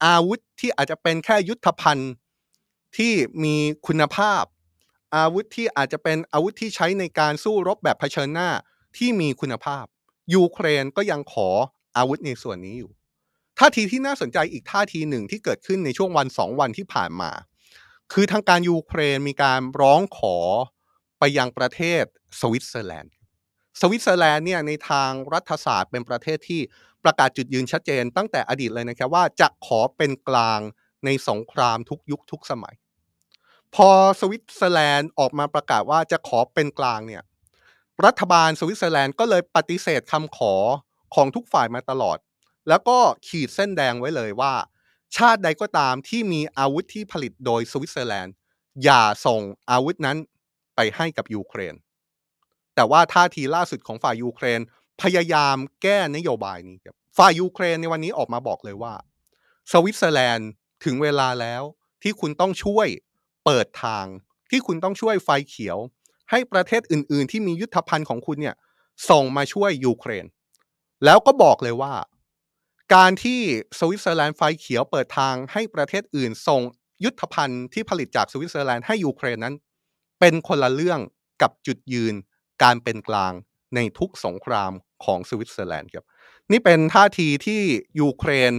[0.03, 2.11] อาวุธที่อาจจะเป็นแค่ยุทธภัณฑ์
[2.97, 3.55] ที่มี
[3.87, 4.43] คุณภาพ
[5.15, 8.49] อาวุธที่อาจจะเป็นอาวุธที่ใช้ในการสู้รบแบบเผชิญหน้า
[8.97, 9.85] ที่มีคุณภาพ
[10.35, 11.49] ยูเครนก็ยังขอ
[11.97, 12.91] อาวุธในส่วนนี้อยู่
[13.59, 17.31] ท่าทีที่น่าสนใจอีกท่าทีหนึ่งที่เกิดขึ้นในช่วงวันสองวันที่ผ่านมา
[18.13, 20.37] คือทางการยูเครนมีการร้องขอ
[21.19, 22.03] ไปยังประเทศ
[22.41, 23.13] สวิตเซอร์แลนด์
[23.81, 26.61] สวิตเซอร์แลนด์เนี่ยในทางรัฐศาสตร์เป็นประเทศที่
[27.05, 30.59] ประกาศจุดยืนชัดเจนตั้งแต่อดีตเลยนะครับว่าจะขอเป็นกลาง
[31.05, 32.75] ในสงครามทุกยุคทุกสมัย
[33.75, 33.89] พอ
[34.19, 37.23] สวิตเซอร์แลนด์ออกมาประกาศว่าจะขอเป็นกลางเนี่ย
[38.05, 40.53] รัฐบาลสวิตเซอร์แลนด์ก็เลยปฏิเสธคำขอ
[41.15, 42.17] ของทุกฝ่ายมาตลอด
[42.69, 44.53] แล้วก็ขีดเส้นแดงไว้เลยว่า
[45.17, 48.33] ชาติใดก็ตามที่มีอาวุธที่ผลิตโดยสวิตเซอร์แลนด์
[48.83, 49.41] อย่าส่ง
[49.71, 50.17] อาวุธนั้น
[50.75, 51.75] ไปให้กับยูเครน
[52.75, 54.59] แต่ว่าท่าทีล่าสุดของฝ่ายยูเครน
[55.01, 58.93] พยายามแก้นโยบายนี้ครับฝ่ายยูเครนในวันนี้ออกมาบอกเลยว่า
[59.71, 60.49] สวิตเซอร์แลนด์
[60.85, 61.63] ถึงเวลาแล้ว
[62.03, 62.87] ที่คุณต้องช่วย
[63.45, 64.05] เปิดทาง
[64.51, 65.77] ที่คุณต้องช่วยไฟเขียว
[66.31, 68.55] ให้ประเทศอื่น ๆ ที่มียุทธภัณฑ์ของคุณเนี่ย
[69.09, 70.25] ส่งมาช่วยยูเครน
[71.05, 71.93] แล้วก็บอกเลยว่า
[72.95, 73.39] การที่
[73.79, 76.61] สวิตเซอร์แลนด์ไฟเขียวเปิดทางให้ประเทศอื่นส่ง
[77.03, 79.55] ยุทธภัณฑ์ที่ผลิตจากสวิตเซอร์แลนด์ให้ยูเครนนั้น
[80.19, 80.99] เป็นคนละเรื่อง
[81.41, 82.13] กับจุดยืน
[82.63, 83.33] การเป็นกลาง
[83.75, 84.71] ในทุกสงคราม
[85.05, 86.05] ของสวิตเซอร์แลนด์ครับ
[86.51, 87.61] นี่เป็นท่าทีที่
[87.99, 88.53] ยูเครน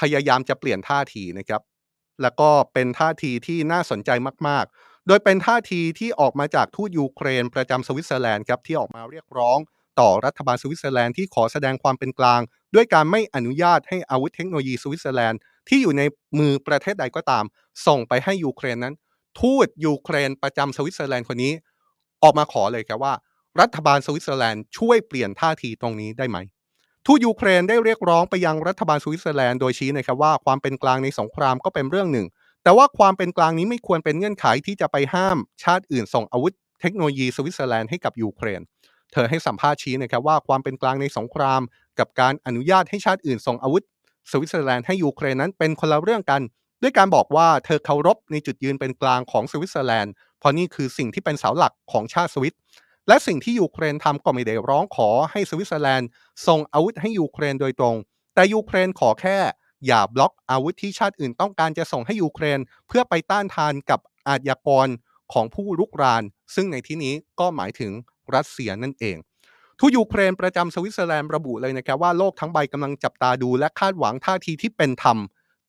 [0.00, 1.62] พยายามจะเปลี่ยนท่าทีนะครับ
[2.22, 4.10] แล้วก็เป็นท่าทีที่น่าสนใจ
[4.48, 9.58] มาก ๆ โดยเป็นท่าทีที่ออกมาจากทูตยูเครนประจำสวิตเซอร์แลนด์ครับที่ออกมาเรียกร้อง
[10.00, 12.40] ต่อรัฐบาลสวิตเซอร์แลนด์ที่ขอแสดงความเป็นกลาง
[12.74, 16.02] ด้วยการไม่อนุญาตให้อาวุธเทคโนโลยีสวิตเซอร์แลนด์ที่อยู่ใน
[16.38, 17.44] มือประเทศใดก็ตาม
[17.86, 18.94] ส่งไปให้ยูเครนนั้น
[19.40, 21.52] ทูตยูเครนประจำสวิตเซอร์แลนด์คนนี้
[22.22, 23.14] ออกมาขอเลยครับว่า
[23.60, 26.38] รัฐบาลสวิตเซอร์แลนด์ช่วยเปลี่ยนท่าทีตรงนี้ได้ไหม
[27.06, 32.26] ทูตยูเครนได้เรียกร้องไปยังรัฐบาลสวิตเซอร์แลนด์โดยชี้นะครับว่าความเป็นกลางในสงครามก็เป็นเรื่องหนึ่ง
[32.64, 38.60] แต่ว่าความเป็นกลางนี้ไม่ควรเป็นเงื่อนไขที่จะไปห้ามชาติอื่นส่งอาวุธเทคโนโลยีสวิตเซอร์แลนด์ให้กับยูเครน
[39.12, 41.60] เธอให้สัมภาษณ์ชี้นะครับว่าความเป็นกลางในสงคราม
[41.98, 43.82] กับการอนุญาตให้ชาติอื่นส่งอาวุธ
[44.30, 46.42] สวิตเซอร์แลนด์ให้ยูเครนนั้นเป็นคนละเรื่องกัน
[46.82, 52.56] ด้วยการบอกว่าเธอเคารพในจุดยืนเป็นกลางของสวิตเซอร์แลนด์เพราะนี่คือสิ่งที่เป็นเสาหลักของชาติสวิส
[53.08, 56.08] และสิ่งที่ยูเครนทำก็ไม่ได้ร้องขอให้สวิตเซอร์แลนด์
[56.46, 57.96] ส่งอาวุธให้ยูเครนโดยตรง
[58.34, 59.38] แต่ยูเครนขอแค่
[59.86, 64.88] อย่าบล็อกอาวุธที่ชาติอื่นต้องการจะส่งให้ยูเครน เพื่อไปต้านทานกับอาชญากร
[65.32, 66.22] ของผู้รุกราน
[66.54, 67.92] ซึ่งในที่นี้ก็หมายถึง
[68.34, 69.16] รัสเซียนั่นเอง
[69.78, 75.18] ทูตยูเครนประจำสวิตเซอร์แลนด์ระบุเลยนะครับว่าโลกทั้งใบกำลังจับตาดูและคาดหวังท่าทีที่เป็นธรรม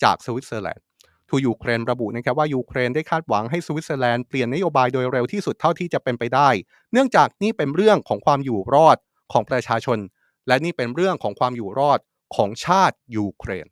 [0.03, 0.83] จากสวิตเซอร์แลนด์
[1.29, 6.49] ทูตยูเครนระบุนะครับว่ายูเครนได้คาดหวังให้สวิตเซอร์แลนด์เปลี่ยนนโยบายโดยเร็วที่สุดเท่าที่จะเป็นไปได้
[6.91, 8.97] เนื่องจากนี่เป็นเรื่องของความอยู่รอด
[9.31, 9.99] ของประชาชน
[10.47, 11.99] และนี่เป็นเรื่องของความอยู่รอด
[12.35, 13.67] ของชาติยูเครน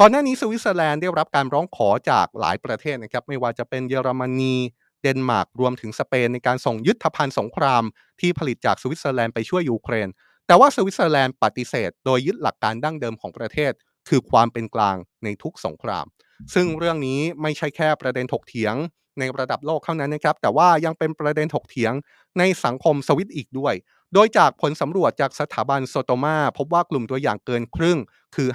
[0.00, 4.54] ก่อนหน้านี้สวิตเซอร์แลนด์ได้รับการร้องขอจากหลายประเทศนะครับไม่ว่าจะเป็นเยอรมนี
[5.02, 7.82] เดนมาร์กรวมถึงสเปนในการส่งยุทธภัณฑ์สงคราม
[8.20, 10.08] ที่ผลิตจากสวิตเซอร์แลนด์ไปช่วยยูเครน
[10.46, 13.72] แต่ว่าสวิตเซอร์แลนด์ปฏิเสธ โดยยึดหลักการดั้งเดิมของประเทศ
[14.08, 16.06] คือความเป็นกลางในทุกสงคราม
[16.54, 18.74] ซึ่งเรื่องนี้ไม่ใช่แค่ประเด็นถกเถียง
[19.18, 21.92] ในระดับโลกเท่านั้นนะครับ แต่ว่ายังเป็นประเด็นถกเถียง
[22.38, 23.74] ในสังคมสวิสอีกด้วย
[24.14, 27.98] โดยจากผลสำรวจจากสถาบันโซโตโมพบว่ากลุ่มตัวอย่างเกินครึ่ง
[28.36, 28.48] คือ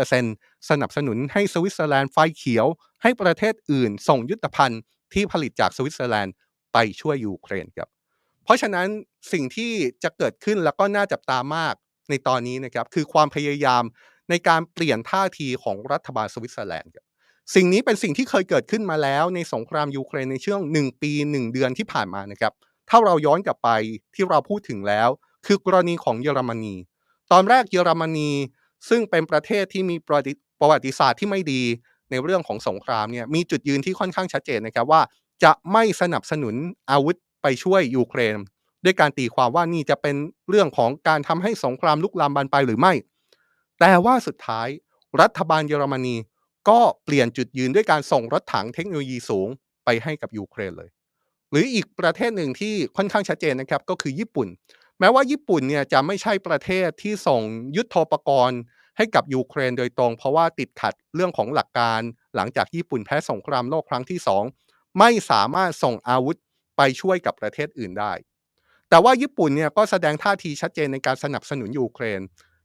[0.00, 2.66] 55%สนับสนุนให้สวิตเซอร์แลนด์ไฟเขียว
[3.02, 4.80] ให้ประเทศอื่นส่งยุทธภัณฑ์
[5.14, 6.34] ที่ผลิตจากสวิตเซอร์แลนด์
[6.72, 7.88] ไปช่วยยูเครนครับ
[8.44, 8.88] เพราะฉะนั้น
[9.32, 11.74] สิ่งที่จะเกิดขึ้นแล้วก็น่าจับตามาก
[12.10, 13.82] ในตอนนี้นะครับคือความพยายาม
[14.30, 17.04] ในการเปลี่ยนท่าทีของรัฐบาลสวิตเซอร์แลนด์ครับ
[17.54, 22.52] สิ่งนี้เป็นสิ่งที่เคยเกิดขึ้นมาแล้วในสงครามยูเครนในช่วง 1 ปี 1 เดือนที่ผ่านมานะครับ
[22.88, 23.70] ถ้าเราย้อนกลับไป
[24.14, 25.08] ที่เราพูดถึงแล้ว
[25.46, 26.74] คือกรณีของเยอรมนี
[27.32, 28.30] ตอนแรกเยอรมนี
[28.88, 30.10] ซึ่งเป็นประเทศที่มีป
[30.62, 31.62] ระวัติศาสตร์ที่ไม่ดี
[32.10, 35.02] ในเรื่องของสงครามเนี่ยมีจุดยืนที่ค่อนข้างชัดเจนนะครับว่า
[35.44, 36.54] จะไม่สนับสนุน
[36.90, 38.36] อาวุธไปช่วยยูเครน
[38.84, 40.16] ด้วยการตีความว่านี่จะเป็น
[40.48, 42.92] เรื่องของการทำให้สงครามลุกลามบานปลายหรือไม่
[43.80, 44.68] แต่ว่าสุดท้าย
[45.20, 46.16] รัฐบาลเยอรมนี
[46.68, 49.48] ก็เปลี่ยนจุดยืนด้วยการส่งรถถังเทคโนโลยีสูง
[49.84, 50.90] ไปให้กับยูเครนเลย
[51.50, 54.48] หรืออีกประเทศหนึ่งที่ค่อนข้างชัดเจนนะครับก็คือญี่ปุ่น
[55.00, 57.40] แม้ว่าญี่ปุ่นเนี่ยจะไม่ใช่ประเทศที่ส่ง
[57.76, 58.60] ยุทโธปกรณ์
[58.96, 62.00] ให้กับยูเครนโดยตรง เพราะว่าติดขัดเรื่องของหลักการ
[62.36, 64.44] หลังจากญี่ปุ่นแพ้สงครามโลกครั้งที่สอง
[64.98, 66.36] ไม่สามารถส่งอาวุธ
[66.76, 68.12] ไปช่วยกับประเทศอื่นได้
[68.88, 72.20] แต่ว่าญี่ปุ่นเนี่ยก็แสดงท่าทีชัดเจนในการสนับสนุนยูเครน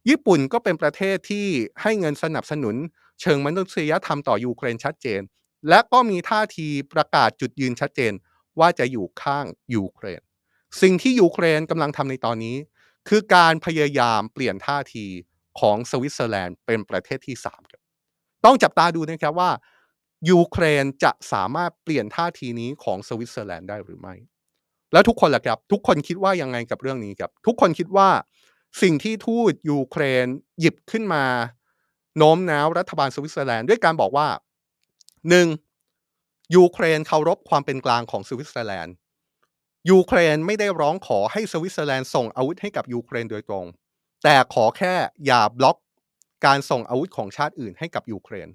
[0.09, 1.47] ญี่ปุ่นก็เป็นประเทศที่
[1.81, 2.75] ให้เงินสนับสนุน
[3.21, 5.21] เชิงมนุษยธรรมต่อยูเครนชัดเจน
[5.69, 8.13] และก็มีท่าทีประกาศจุดยืนชัดเจน
[8.59, 10.21] ว่าจะอยู่ข้างยูเครน
[10.81, 12.55] สิ่งที่ยูเครนกำลังทำในตอนนี้
[13.07, 15.05] คือการพยายามเปลี่ยนท่าที
[15.59, 17.81] ของสวิตเซอร์แลนด์เป็นประเทศที่3ครับ
[18.45, 19.51] ต้องจับตาดูนะครับว่า
[20.29, 24.15] ยูเครนจะสามารถเปลี่ยนท่าทีนี้ของสวิตเซอร์แลนด์ได้หรือไม่
[24.93, 28.09] แล้วทุกคนล่ะครับ ทุกคนคิดว่ายังไงกับเรื่องนี้ครับ ทุกคนคิดว่า
[28.81, 30.25] สิ่งที่ทูตยูเครน
[30.59, 31.23] หยิบขึ้นมา
[32.17, 34.27] โน้มน้าวรัฐบาลสวิตเซอร์แลนด์ด้วยการบอกว่า
[35.29, 35.47] หนึ่ง
[36.55, 38.95] ยูเครนเคารพความเป็นกลางของสวิตเซอร์แลนด์
[39.91, 43.65] ยูเครนไม่ได้ร้องขอให้สวิตเซอร์แลนด์ส่งอาวุธให้กับยูเครนโดยตรง
[44.23, 44.93] แต่ขอแค่
[45.25, 45.77] อย่าบล็อก
[46.45, 48.49] การส่งอาวุธของชาติอื่นให้กับยูเครน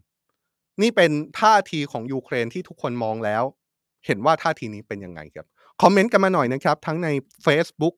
[0.83, 3.43] นี่เป็นท่าทีของยูเครนที่ทุกคนมองแล้ว
[4.07, 5.47] เห็นว่าท่าทีนี้เป็นยังไงครับ
[5.83, 7.09] คอมเมนต์กันมาหน่อยนะครับ ทั้งใน
[7.47, 7.95] Facebook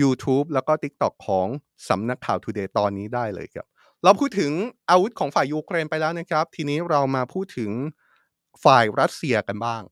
[0.00, 1.46] YouTube แล้วก็ TikTok ของ
[1.88, 3.66] สำนักข่าว Today ตอนนี้ได้เลยครับ
[4.04, 4.52] เราพูดถึง
[4.90, 7.70] อาวุธของฝ่ายยูเครนไปแล้วนะครับ ทีนี้เรามาพูดถึง
[8.64, 9.82] ฝ่ายรัสเซียกันบ้าง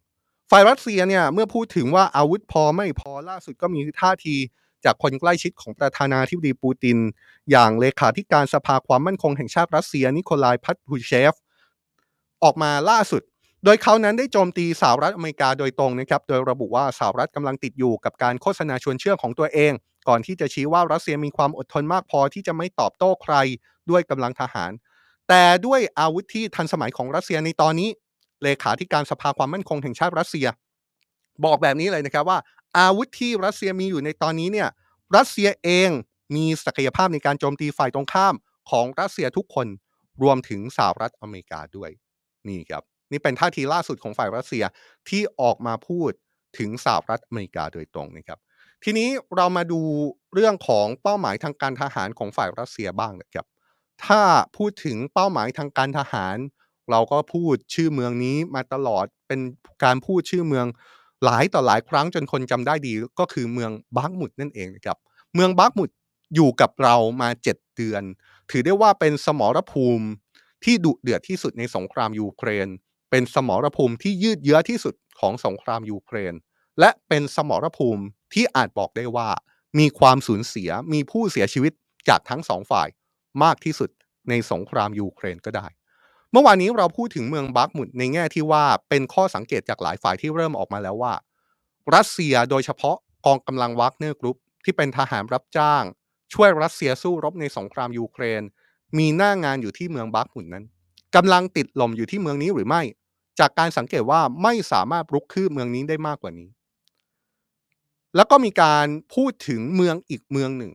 [0.50, 4.36] ฝ่ายรัสเซียเนี่ยเมื่อพูดถึงว่าอาวุธพอไม่พอล่าสุดก็มีท่าที
[4.84, 6.98] จากคนใกล้ชิดของประธานาธิบดีปูติน
[7.50, 11.34] อย่างเลขาธิการสภาความมั่นคงแห่งชาติรัสเซียนิโคลายพัตพูเชฟ
[12.44, 13.22] ออกมาล่าสุด
[13.64, 19.72] โดยเขานั้นได้โจมตีสหรัฐอเมริกาโดยตรงนะครับ โดยระบุว่าสหรัฐกำลังติดอยู่กับการโฆษณาชวนเชื่อของตัวเอง
[20.08, 23.34] ก่อนที่จะชี้ว่ารัสเซียมีความอดทนมากพอที่จะไม่ตอบโต้ใคร
[23.90, 24.72] ด้วยกำลังทหาร
[25.28, 27.88] แต่ด้วยอาวุธที่ทันสมัยของรัสเซียในตอนนี้
[28.42, 30.46] เลขาธิการสภาความมั่นคงแห่งชาติรัสเซีย
[31.44, 32.38] บอกแบบนี้เลยนะครับว่า
[32.78, 34.68] อาวุธที่รัสเซียมีอยู่ในตอนนี้เนี่ย
[35.16, 35.90] รัสเซียเอง
[36.36, 38.34] มีศักยภาพในการโจมตีฝ่ายตรงข้าม
[38.70, 39.66] ของรัสเซียทุกคน
[40.22, 41.90] รวมถึงสหรัฐอเมริกาด้วย
[42.48, 44.64] นี่ครับนี่เป็นท่าทีล่าสุดของฝ่ายรัสเซีย
[45.08, 46.10] ที่ออกมาพูด
[46.58, 48.38] ถึงสหรัฐอเมริกาโดยตรงนะครับ
[48.84, 49.80] ทีนี้เรามาดู
[50.34, 53.46] เรื่องของเป้าหมายทางการทหารของฝ่ายรัสเซียบ้างนะครับ
[54.06, 54.22] ถ้า
[54.56, 56.36] พูดถึงเป้าหมายทางการทหาร
[56.90, 59.40] เราก็พูดชื่อเมืองนี้มาตลอดเป็น
[59.84, 60.66] การพูดชื่อเมือง
[61.24, 64.98] หลายต่อหลายครั้งจนคนจำได้ดีก็คือเมืองบากมุดนั่นเองนะครับ
[65.34, 65.90] เมืองบากมุด
[66.34, 68.02] อยู่กับเรามา 7 เดือน
[68.50, 70.06] ถือได้ว่าเป็นสมรภูมิ
[70.64, 72.68] ที่ดุเดือดที่สุดในสงครามยูเครน
[73.10, 76.34] เป็นสมรภูมิที่ยืดเยื้อที่สุดของสงครามยูเครน
[76.80, 78.02] และเป็นสมรภูมิ
[78.34, 79.28] ที่อาจบอกได้ว่า
[79.78, 81.72] มีความสูญเสียมีผู้เสียชีวิต
[82.08, 82.88] จากทั้งสองฝ่าย
[83.42, 83.90] มากที่สุด
[84.28, 85.66] ในสงครามยูเครนก็ได้
[86.32, 91.14] เมื่อวานนี้เราพูดถึงเมืองบัคมุตในแง่ที่ว่าเป็นข้อสังเกตจากหลายฝ่ายที่เริ่มออกมาแล้วว่า
[91.94, 95.84] รัสเซียโดยเฉพาะกองกำลังวักเนอร์กรุ๊ปที่เป็นทหารรับจ้าง
[96.34, 98.42] ช่วยรัสเซียสู้รบในสงครามยูเครน
[98.98, 100.64] มีหน้างานอยู่ที่เมืองบัคมุตนั้น
[101.16, 102.82] กำลังติดลมอยู่ที่เมืองนี้หรือไม่
[103.38, 106.48] จากการสังเกตว่าไม่สามารถรุกคืบเมืองนี้ได้มากกว่านี้
[108.16, 110.72] แล้วก็มีการพูดถึงเมืองอีกเมืองหนึ่ง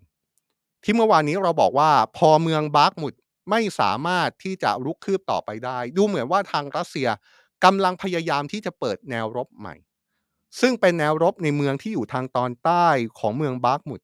[0.86, 3.14] ที่เมื่อวานนี้เราบอกว่าพอเมืองบาร์กมุด
[3.50, 7.08] ไม่สามารถที่จะรุกคืบต่อไปได้ ดูเหมือนว่าทางรัสเซีย
[7.64, 9.76] กำลังพยายามที่จะเปิดแนวรบใหม่
[10.60, 12.88] ซึ่งเป็นแนวรบในเมืองที่อยู่ทางตอนใต้
[13.20, 14.02] ของเมืองบาร์กมุด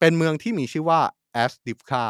[0.00, 1.00] เป็นเมืองที่มีชื่อว่า
[1.32, 2.06] แอฟดิฟคา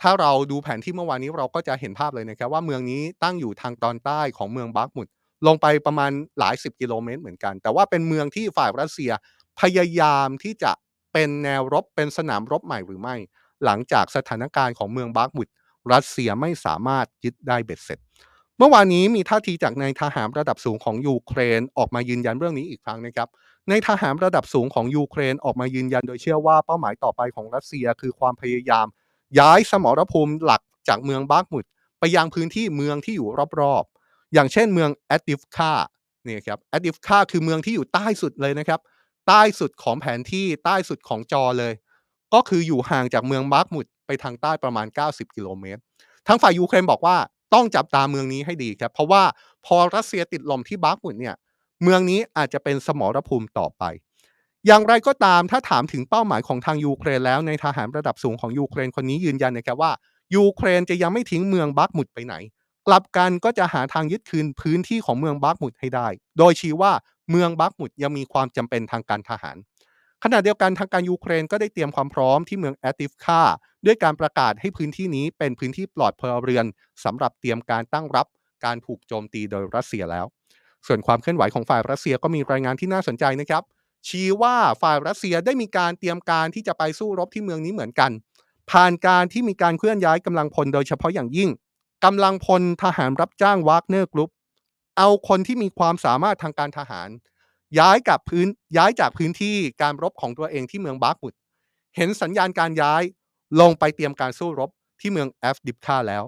[0.00, 5.06] ถ้าเราดูแผนที่เมื่อวานนี้เราก็จะเห็นภาพเลยนะครับว่าเมืองนี้ตั้งอยู่ทางตอนใต้ของเมืองบาร์กมุด
[5.46, 9.10] ลงไปประมาณหลายสิบกิโลเมตรเหมือนกัน แต่ว่าเป็นเมืองที่ฝ่ายรัสเซีย
[9.60, 10.72] พยายามที่จะ
[11.14, 13.16] เป็นแนวรบเป็นสนามรบใหม่หรือไม่
[13.64, 15.48] หลังจากสถานการณ์ของเมืองบาร์กมุด
[15.92, 17.98] รัสเซียไม่สามารถยึดได้เบ็ดเสร็จ
[18.58, 28.86] เมื่อวานนี้มีท่าทีจากนายทหารระดับสูงของยูเครนออกมายืนยันเรื่องนี้อีกครั้งนะครับนายทหารระดับสูงของยูเครนออกมายืนยันโดยเชื่อว่าเป้าหมายต่อไปของรัสเซียคือความพยายาม
[29.38, 31.64] ย้ายสมรภูมิหลักจากเมืองบาร์กมุด
[31.98, 33.28] ไปยังพื้นที่เมืองที่อยู่
[33.60, 35.72] รอบๆ อย่างเช่นเมืองแอฟดิฟคา
[36.24, 38.80] เนี่ยครับแอฟดิฟคาคือเมืองที่อยู่ใต้สุดเลยนะครับ
[39.28, 41.72] ใต้สุดของแผนที่ใต้สุดของจอเลย
[42.34, 45.80] ก็คืออยู่ห่างจากเมืองบาร์กมุดไปทางใต้ประมาณ 90 กิโลเมตร
[46.26, 47.16] ทางฝ่ายยูเครนบอกว่า
[47.54, 49.22] ต้องจับตาเมืองนี้ให้ดีครับ เพราะว่า
[49.66, 51.34] พอรัสเซียติดลมที่บาร์กมุดเนี่ย
[51.82, 53.82] เมืองนี้อาจจะเป็นสมรภูมิต่อไป
[54.66, 59.92] อย่างไรก็ตามถ้าถามถึงเป้าหมายของทางยูเครนแล้วนายทหารระดับสูงของยูเครนคนนี้ยืนยันนะครับว่า
[60.36, 62.34] ยูเครนจะยังไม่ทิ้งเมืองบาร์กมุดไปไหน
[62.86, 66.08] กลับกันก็จะหาทางยึดคืนพื้นที่ของเมืองบาร์กมุดให้ได้
[66.38, 66.92] โดยชี้ว่า
[67.30, 69.56] เมืองบาร์กมุดยังมีความจำเป็นทางการทหาร
[70.24, 73.42] ขณะเดียวกันทางการยูเครนก็ได้เตรียมความพร้อมที่เมืองแอฟดิฟคา
[73.86, 76.64] ด้วยการประกาศให้พื้นที่นี้เป็นพื้นที่ปลอดพลเรือน
[77.04, 78.26] สำหรับเตรียมการตั้งรับ
[78.64, 80.26] การถูกโจมตีโดยรัสเซียแล้ว
[80.86, 83.62] ส่วนความเคลื่อนไหวของฝ่ายรัสเซียก็มีรายงานที่น่าสนใจนะครับ
[84.08, 88.10] ชี้ว่าฝ่ายรัสเซียได้มีการเตรียมการที่จะไปสู้รบที่เมืองนี้เหมือนกัน
[88.70, 91.50] ผ่านการที่มีการเคลื่อนย้ายกำลังพลโดยเฉพาะอย่างยิ่ง
[92.04, 94.30] กำลังพลทหารรับจ้างวากเนอร์กรุ๊ป
[94.98, 97.08] เอาคนที่มีความสามารถทางการทหาร
[97.78, 101.34] ย้ายกับพื้นย้ายจากพื้นที่การรบของตัวเองที่เมืองบาคมุต
[101.96, 103.02] เห็นสัญญาณการย้าย
[103.60, 106.24] ลงไปเตรียมการสู้รบที่เมืองแอฟดิฟคาแล้ว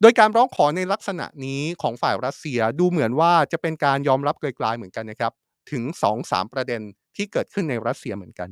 [0.00, 5.32] โดยการร้องขอในลักษณะนี้ของฝ่ายรัสเซียดูเหมือนว่าจะเป็นการยอมรับกลายๆเหมือนกันนะครับ
[5.70, 5.82] ถึง
[6.18, 6.80] 2-3 ประเด็น
[7.16, 8.48] ที่เกิดขึ้นในรัสเซียเหมือนกัน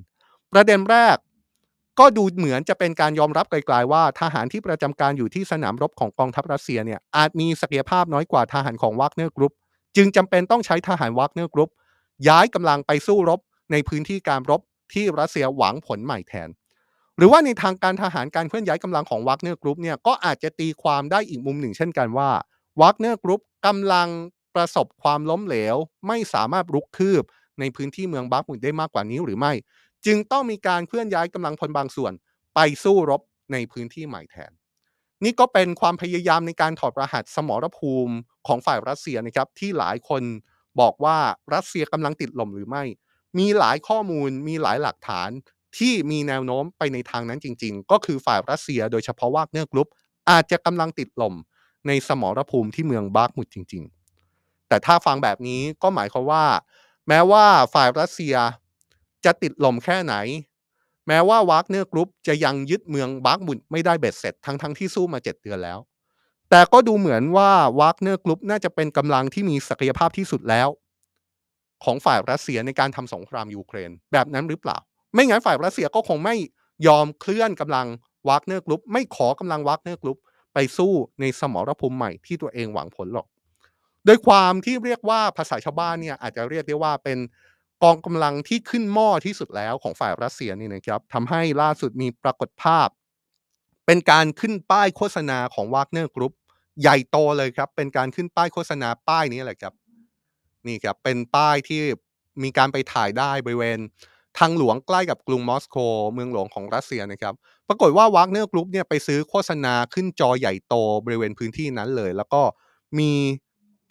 [0.52, 1.16] ประเด็นแรก
[1.98, 9.54] ก็ดูเหมือนจะเป็นการยอมรับกลายๆว่าทหารที่ประจำการอยู่ที่สนามรบของกองทัพรัสเซียเนี่ยอาจมีศักยภาพน้อยกว่าทหารของวากเนอร์กรุ๊ป
[9.96, 11.70] จึงจำเป็นต้องใช้ทหารวากเนอร์กรุ๊ป
[12.28, 13.40] ย้ายกำลังไปสู้รบ
[13.72, 14.60] ในพื้นที่การรบ
[14.92, 16.48] ที่รัสเซียหวังผลใหม่แทน
[17.16, 22.30] หรือว่าในทางการทหารการเคลื่อนย้ายกำลังของวากเนอร์กรุ๊ปเนี่ยก็อาจจะตีความได้อีกมุมหนึ่งเช่นกันว่า
[22.80, 24.08] วากเนอร์กรุ๊ปกำลัง
[24.54, 25.76] ประสบความล้มเหลว
[26.06, 27.24] ไม่สามารถรุกคืบ
[27.60, 29.52] ในพื้นที่เมืองบาร์กมุดได้มากกว่านี้หรือไม่
[30.06, 32.12] จึงต้องมีการเคลื่อนย้ายกำลังพลบางส่วน
[32.54, 34.52] ไปสู้รบในพื้นที่ใหม่แทน
[35.24, 38.14] นี่ก็เป็นความพยายามในการถอดรหัสสมรภูมิ
[38.46, 40.22] ของฝ่ายรัสเซียนะครับที่หลายคน
[40.80, 41.16] บอกว่า
[41.54, 42.84] รัสเซียกำลังติดลมหรือไม่
[43.38, 45.30] มีหลายข้อมูลมีหลายหลักฐาน
[45.78, 49.88] ที่มีแนวโน้มไปในทางนั้นจริง ๆ ก็คือฝ่ายรัสเซียโดยเฉพาะวากเนอร์กรุ๊ป
[50.30, 51.34] อาจจะกำลังติดลม
[51.86, 53.82] ในสมรภูมิที่เมืองบาร์กมุดจริง
[54.26, 56.44] ๆ แต่ถ้าฟังแบบนี้ก็หมายความว่า
[57.08, 58.34] แม้ว่าฝ่ายรัสเซีย
[59.24, 60.14] จะติดลมแค่ไหน
[61.08, 65.78] แม้ว่าวากเนอร์กรุ๊ปจะยังยึดเมืองบาร์กมุนไม่ได้เบ็ดเสร็จทั้งทั้งที่สู้มา7เดือนแล้ว
[66.50, 70.68] แต่ก็ดูเหมือนว่าวากเนอร์กรุ๊ปน่าจะเป็นกำลังที่มีศักยภาพที่สุดแล้ว
[71.84, 74.78] ของฝ่ายรัสเซียในการทำสงครามยูเครน แบบนั้นหรือเปล่า
[75.14, 76.34] ไม่งั้นฝ่ายรัสเซียก็คงไม่
[76.86, 77.86] ยอมเคลื่อนกำลัง
[78.28, 80.18] วากเนอร์กรุ๊ปไม่ขอกำลังวากเนอร์กรุ๊ป
[80.54, 83.26] ไปสู้ในสมรภูมิใหม่ที่ตัวเองหวังผลหรอก
[84.06, 87.18] โดยความที่เรียกว่าภาษาชาวบ้านเนี่ยอาจจะเรียกได้ว่าเป็น
[87.82, 92.88] กองกำลังที่ขึ้นหม้อที่สุดแล้วของฝ่ายรัสเซียนี่นะครับทำให้ล่าสุดมีปรากฏภาพ
[93.86, 96.32] เป็นการขึ้นป้ายโฆษณาของวากเนอร์กรุ๊ป
[96.80, 99.74] ใหญ่โตเลยครับ เป็นการขึ้นป้ายโฆษณาป้ายนี้แหละครับ
[100.66, 101.80] นี่ครับ เป็นป้ายที่
[102.42, 103.78] มีการไปถ่ายได้บริเวณ
[104.38, 105.76] ทางหลวงใกล้กับกรุงมอสโก
[106.12, 107.34] เมืองหลวงของรัสเซียนะครับ
[107.68, 112.42] ปรากฏว่าวากเนอร์กรุ๊ปเนี่ยไปซื้อโฆษณาขึ้นจอใหญ่โตบริเวณพื้นที่นั้นเลย แล้วก็
[112.98, 113.12] มี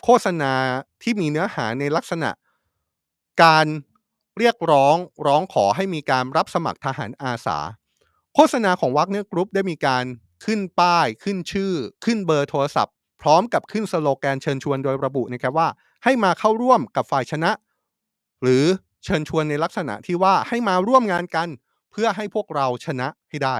[0.03, 0.53] โฆษณา
[1.03, 2.29] ที่มีเนื้อหาในลักษณะ
[3.41, 3.65] การ
[4.37, 4.95] เรียกร้อง
[5.27, 7.57] ร้องขอให้มีการรับสมัครทหารอาสา
[8.35, 10.05] โฆษณาของวากเนอร์กรุ๊ปได้มีการ
[10.45, 11.73] ขึ้นป้ายขึ้นชื่อ
[12.05, 15.67] ขึ้นเบอร์โทรศัพท์ พร้อมกับขึ้นสโลแกนเชิญชวนโดยระบุนะครับว่า
[16.03, 17.51] ให้มาเข้าร่วมกับฝ่ายชนะ
[18.43, 18.65] หรือ
[19.03, 21.47] เชิญชวนในลักษณะที่ว่าให้มาร่วมงานกัน
[21.91, 23.57] เพื่อให้พวกเราชนะให้ได้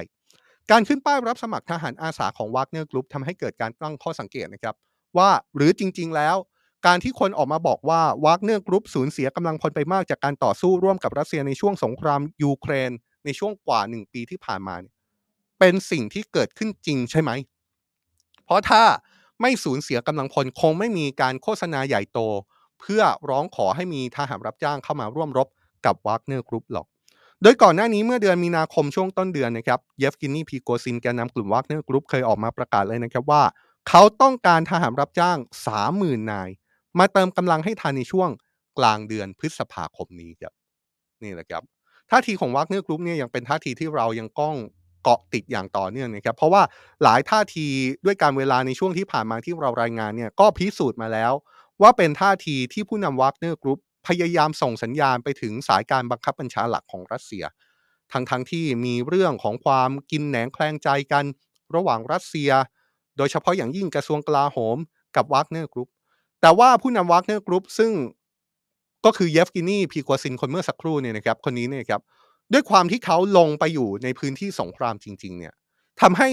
[0.72, 4.76] การขึ้นป้ายรับสมัครทหารอาสาของวากเนอร์กรุ๊ปทำให้เกิดการตั้งข้อสังเกตนะครับ
[5.18, 6.36] ว่าหรือจริง ๆ แล้ว
[6.86, 12.92] การที่คนออกมาบอกว่าวากเนอร์กรุ๊ปสูญเสียกำลังพลไปมากจากการต่อสู้ร่วมกับรัสเซียในช่วงสงครามยูเครน
[13.26, 14.94] ในช่วงกว่า1ปีที่ผ่านมาเนี่ย
[15.60, 17.32] เป็นสิ่งที่เกิดขึ้นจริงใช่ไหม
[18.46, 18.84] เพราะถ้า
[19.42, 22.20] ไม่สูญเสียกำลังพลคงไม่มีการโฆษณาใหญ่โต
[22.80, 25.48] เพื่อร้องขอให้มีทหารรับจ้างเข้ามาร่วมรบ
[25.86, 26.86] กับวากเนอร์กรุ๊ปหรอก
[27.42, 33.44] โดยก่อนหน้านี้เมื่อเดือนมีนาคมช่วงต้นเดือนนะครับ เยฟเกนีพริโกซินแกนนำกลุ่มวากเนอร์กรุ๊ปเคยออกมาประกาศเลยนะครับว่า
[33.90, 35.38] เขาต้องการทหารรับจ้าง
[35.84, 36.50] 30,000 นาย
[37.00, 38.30] มาเติมกำลังให้ทันในช่วง
[38.78, 40.54] กลางเดือนพฤษภาคมนี้ครับ
[41.24, 41.64] นี่แหละครับ
[42.12, 44.56] ท่าทีของวากเนอร์กรุ๊ปเนี่ยยังเป็นท่าทีที่เรายังต้อง
[45.04, 46.62] เกาะติดอย่างต่อเนื่องนะครับ เพราะว่า
[47.04, 47.68] หลายท่าที
[48.06, 51.34] ด้วยกาลเวลาในช่วงที่ผ่านมาที่เรารายงานเนี่ยก็พิสูจน์มาแล้ว
[51.82, 57.44] ว่าเป็นท่าทีที่ผู้นำวากเนอร์กรุ๊ปพยายามส่งสัญญาณไปถึงสายการบังคับบัญชาหลักของรัสเซีย
[58.12, 61.26] ทั้งทั้งที่มีเรื่องของความกินแหนงแคลงใจกัน
[61.76, 62.52] ระหว่างรัสเซีย
[63.18, 64.78] โดยเฉพาะอย่างยิ่งกระทรวงกลาโหม
[65.16, 65.90] กับวากเนอร์กรุ๊ป
[66.44, 67.92] แต่ว่าผู้นำวากเนอร์กรุ๊ปซึ่ง
[69.06, 72.02] ก็คือเยฟเกนีพริโกซินคนเมื่อสักครู่เนี่ยนะครับคนนี้เนี่ยครับ
[72.54, 75.54] ด้วยความที่เขาลงไปอยู่ในพื้นที่สงครามจริง ๆ เนี่ย
[76.02, 76.30] ทำให้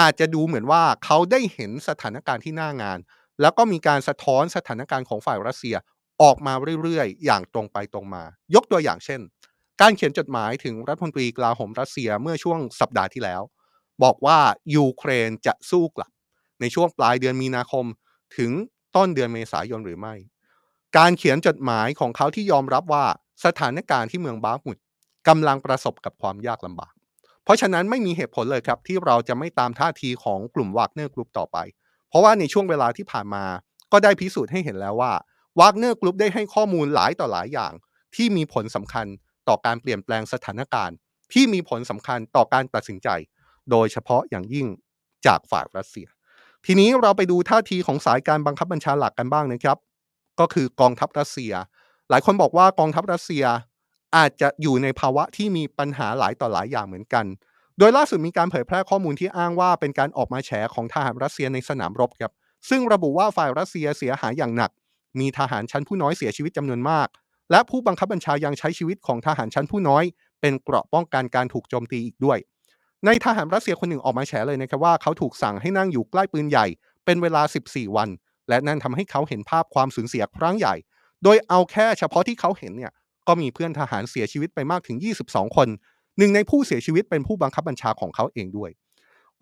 [0.00, 2.98] อาจจะดูเหมือนว่าเขาได้เห็นสถานการณ์ที่หน้างาน
[3.40, 5.76] แล้วก็มีการสะท้อนสถานการณ์ของฝ่ายรัสเซีย
[6.22, 8.22] ออกมาเรื่อยๆ อย่างตรงไปตรงมา
[8.54, 9.20] ยกตัวอย่างเช่น
[9.80, 13.42] การเขียนจดหมายถึงรัฐมนตรีกลาโหมรัสเซียเมื่อช่วงสัปดาห์ที่แล้ว
[14.02, 14.38] บอกว่า
[14.76, 16.10] ยูเครนจะสู้กลับ
[16.60, 17.84] ในช่วงปลายเดือนมีนาคม
[18.36, 18.50] ถึง
[18.96, 20.14] ต้นเดือนเมษายนหรือไม่
[20.96, 23.04] การเขียนจดหมายของเขาที่ยอมรับว่า
[23.44, 24.78] สถานการณ์ที่เมืองบาคมุต
[25.28, 26.92] กำลังประสบกับความยากลำบาก
[27.44, 31.58] เพราะฉะนั้นไม่มีเหตุผลเลยครับที่เราจะไม่ตามท่าทีของกลุ่มวากเนอร์กรุ๊ปต่อไป
[32.08, 33.44] เพราะว่าในช่วงเวลาที่ผ่านมา
[33.92, 35.12] ก็ได้พิสูจน์ให้เห็นแล้วว่า
[35.60, 37.72] วากเนอร์กรุ๊ปได้ให้ข้อมูลหลายต่อหลายอย่าง
[38.16, 39.06] ที่มีผลสำคัญ
[39.48, 40.96] ต่อการเปลี่ยนแปลงสถานการณ์
[41.32, 43.08] ที่มีผลสำคัญต่อการตัดสินใจ
[43.70, 44.66] โดยเฉพาะอย่างยิ่ง
[45.26, 46.06] จากฝ่ายรัสเซีย
[46.70, 49.78] ทีนี้เราไปดูท่าทีของสายการบังคับบัญชาหลักกันบ้างนะครับ
[50.40, 51.52] ก็คือกองทัพรัสเซีย
[52.10, 53.44] หลายคนบอกว่ากองทัพรัสเซีย
[54.16, 57.24] อาจจะอยู่ในภาวะที่มีปัญหาหลายต่อหลายอย่างเหมือนกัน
[57.78, 62.32] โดยล่าสุดมีการเผยแพร่ข้อมูลที่อ้างว่าเป็นการออกมาแฉของทหารรัสเซียในสนามรบครับ
[62.68, 64.70] ซึ่งระบุว่าฝ่ายรัสเซียเสียหายอย่างหนัก
[65.20, 67.08] มีทหารชั้นผู้น้อยเสียชีวิตจำนวนมาก
[67.50, 70.04] และผู้บังคับบัญชายังใช้ชีวิตของทหารชั้นผู้น้อย
[70.40, 72.38] เป็นเกราะป้องกันการถูกโจมตีอีกด้วย
[73.06, 76.66] ในทหารรัสเซียคนหนึ่งออกมาแฉเลยนะครับว่าเขาถูกสั่งให้นั่งอยู่ใกล้ปืนใหญ่
[77.04, 78.08] เป็นเวลา 14 วัน
[78.48, 80.74] และนั่นทำให้เขาเห็นภาพความสูญเสียครั้งใหญ่
[81.24, 82.92] โดยเอาแค่เฉพาะที่เขาเห็นเนี่ย
[83.28, 84.96] ก็มีเพื่อนทหารเสียชีวิตไปมากถึง
[85.26, 85.68] 22 คน
[86.18, 88.70] หนึ่งในผู้เสียชีวิตเป็นผู้บังคับบัญชาของเขาเองด้วย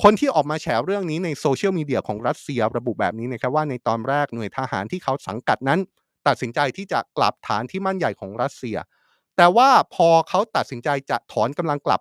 [0.02, 5.80] คนที่ออกมาแฉเรื่องนี้ในโซเชียลมีเดียของรัสเซียระบุแบบนี้นะครับว่าในตอนแรกหน่วยทหารที่เขาสังกัดนั้น
[6.26, 8.76] ตัดสินใจที่จะกลับฐานที่มั่นใหญ่ของรัสเซีย
[9.36, 12.00] แต่ว่าพอเขาตัดสินใจจะถอนกำลังกลับ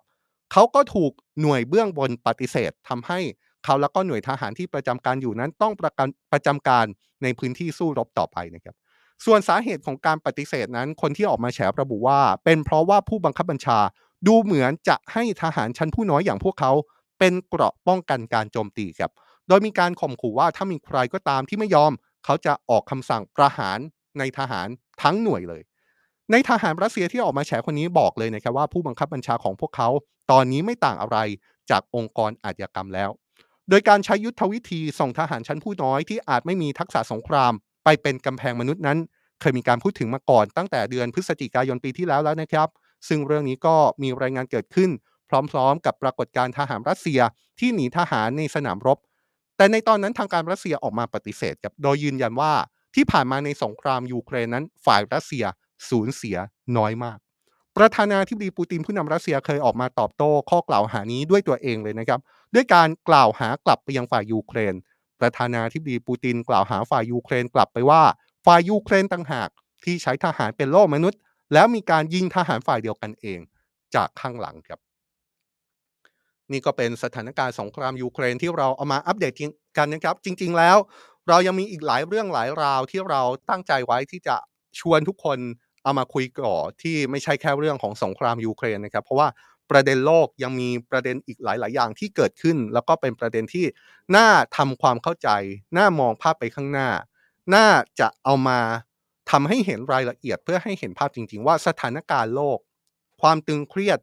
[0.52, 3.18] เขาก็ถูกหน่วยเบื้องบนปฏิเสธทำให้
[3.64, 6.86] เขาแล้วก็หน่วยทหารที่ประจำการอยู่นั้นต้องประกันประจำการ
[7.22, 8.74] ในพื้นที่สู้รบต่อไปนะครับ
[9.24, 13.78] ส่วนสาเหตุของการปฏิเสธนั้น คนที่ออกมาแฉระบุว่า เป็นเพราะว่าผู้บังคับบัญชา
[14.26, 16.72] ดูเหมือนจะให้ทหารชั้นผู้น้อยอย่างพวกเขา
[17.18, 19.10] เป็นเกราะป้องกันการโจมตีครับ
[19.48, 21.92] โดยมีการข่มขู่ว่าถ้ามีใครก็ตามที่ไม่ยอม
[22.24, 23.78] เขาจะออกคำสั่งประหาร
[24.18, 24.68] ในทหาร
[25.02, 25.62] ทั้งหน่วยเลย
[26.32, 29.88] ในทหารรัสเซียที่ออกมาแฉคนนี้บอกเลยนะครับว่าผู้บังคับบัญชาของพวกเขา
[30.30, 31.18] ตอนนี้ไม่ต่างอะไร
[31.70, 33.10] จากองค์กรอาชญากรรมแล้ว
[33.68, 37.52] โดยการใช้ยุทธวิธีส่งทหารชั้นผู้น้อยที่อาจไม่มีทักษะสงคราม
[37.84, 38.98] ไปเป็นกำแพงมนุษย์นั้น
[39.40, 42.68] เคยมีการพูดถึงมาก่อนตั้งแต่เดือนพฤศจิกายนปีที่แล้วแล้วนะครับ
[43.08, 44.90] ซึ่งเรื่องนี้ก็มีรายงานเกิดขึ้น
[45.28, 47.20] พร้อมๆ กับปรากฏการณ์ทหารรัสเซีย
[47.60, 48.98] ที่หนีทหารในสนามรบ
[49.56, 52.52] แต่ในตอนนั้นทางการรัสเซียออกมาปฏิเสธครับโดยยืนยันว่า
[52.94, 55.44] ที่ผ่านมาในสงครามยูเครนนั้นฝ่ายรัสเซีย
[55.90, 56.36] สูญเสีย
[56.76, 57.18] น้อยมาก
[57.76, 62.20] ประธานาธิบดีปูตินผู้นำรัสเซียเคยออกมาตอบโต้ข้อกล่าวหานี้ด้วยตัวเองเลยนะครับ
[62.54, 64.74] ด้วยการกล่าวหากลับไปยังฝ่ายยูเครน
[65.20, 68.02] ประธานาธิบดีปูตินกล่าวหาฝ่ายยูเครนกลับไปว่า
[68.46, 69.48] ฝ่ายยูเครนต่างหาก
[69.84, 71.20] ที่ใช้ทหารเป็นโล่มนุษย์
[71.52, 73.40] แล้วมีการยิงทหารฝ่ายเดียวกันเอง
[73.94, 74.80] จากข้างหลังครับ
[76.52, 79.34] นี่ก็เป็นสถานการณ์สงครามยูเครนที่เราเอามาอัปเดต
[79.78, 80.76] กันนะครับ จริง ๆ แล้ว
[81.28, 84.36] เรายังมีอีกหลายเรื่องหลายราวที่เราตั้งใจไว้ที่จะ
[84.80, 85.38] ชวนทุกคน
[85.86, 89.28] เอามาคุยก่อที่ไม่ใช่แค่เรื่องของสงครามยูเครนนะครับ เพราะว่า
[89.70, 93.66] ประเด็นโลกยังมีประเด็นอีกหลาย ๆ อย่างที่เกิดขึ้น แล้วก็เป็นประเด็นที่
[94.16, 95.28] น่าทำความเข้าใจ
[95.76, 96.88] น่ามองภาพไปข้างหน้า
[97.54, 97.66] น่า
[98.00, 98.58] จะเอามา
[99.30, 102.58] ทำให้เห็นรายละเอียดเพื่อให้เห็นภาพจริง ๆ ว่าสถานการณ์โลก
[103.22, 103.98] ความตึงเครียด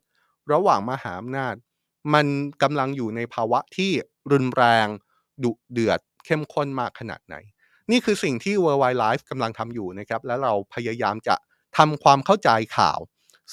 [0.54, 1.56] ระหว่างมหาอำนาจ
[2.14, 2.26] มัน
[2.62, 3.92] กำลังอยู่ในภาวะที่
[4.32, 4.88] รุนแรง
[5.44, 7.36] ดุเดือด เข้มข้นมากขนาดไหน
[7.92, 11.36] นี่คือสิ่งที่ World Wide Life กำลังทำอยู่นะครับ และเราพยายามจะ
[11.78, 13.00] ทำความเข้าใจข่าว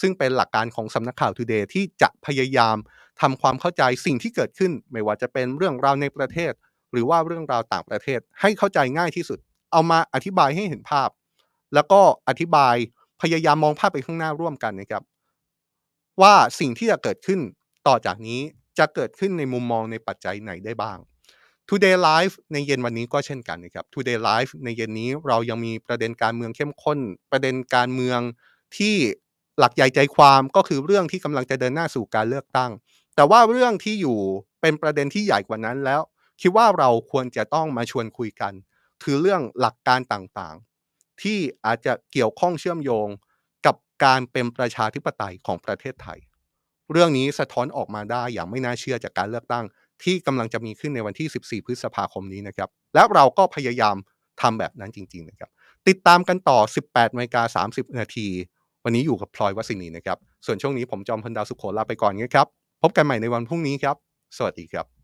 [0.01, 2.77] ซึ่งเป็นหลักการของสำนักข่าว Today ที่จะพยายาม
[3.21, 6.53] ทำความเข้าใจสิ่งที่เกิดขึ้น ไม่ว่าจะเป็นเรื่องราวในประเทศ
[6.93, 9.39] หรือว่าเรื่องราวต่างประเทศ ให้เข้าใจง่ายที่สุด
[9.73, 11.09] เอามาอธิบายให้เห็นภาพ
[11.75, 12.75] แล้วก็อธิบาย
[13.23, 15.03] พยายามมองภาพไปข้างหน้าร่วมกันนะครับ
[16.23, 17.41] ว่าสิ่งที่จะเกิดขึ้น
[17.89, 18.41] ต่อจากนี้
[18.79, 20.99] จะเกิดขึ้นในมุมมองในปัจจัยไหนได้บ้าง
[21.73, 26.99] Today Live ในเย็นวันนี้ก็เช่นกันนะครับ Today Live ในเย็นนี้เรายังมีประเด็นการเมืองเข้มข้น
[27.31, 28.21] ประเด็นการเมือง
[28.77, 28.95] ที่
[29.59, 32.71] หลักใหญ่ใจความก็คือเรื่องที่กำลังจะเดินหน้าสู่การเลือกตั้ง
[33.15, 34.19] แต่ว่าเรื่องที่อยู่
[34.61, 36.01] เป็นประเด็นที่ใหญ่กว่านั้นแล้ว
[36.41, 38.53] คิดว่าเราควรจะต้องมาชวนคุยกัน
[39.03, 43.09] คือเรื่องหลักการต่างๆ ที่อาจจะเกี่ยวข้องเชื่อมโยง
[43.67, 46.19] กับการเป็นประชาธิปไตยของประเทศไทย
[46.93, 49.65] เรื่องนี้สะท้อนออกมาได้อย่างไม่น่าเชื่อจากการเลือกตั้ง
[50.05, 53.97] ที่กำลังจะมีขึ้นในวันที่ 14 พฤษภาคมนี้นะครับ และเราก็พยายาม
[54.41, 55.51] ทำแบบนั้นจริง ๆ นะครับ
[55.89, 58.27] ติดตามกันต่อ 18นาฬิกา30 นาที
[58.85, 62.47] วันนี้อยู่กับพลอยวัสินีนะครับ ส่วนช่วงนี้ผมจอมพันดาวสุขโขลาไปก่อนนะครับ
[62.83, 63.97] พบกันใหม่ในวันพรุ่งนี้ครับ
[64.37, 65.00] สวัสดีครับ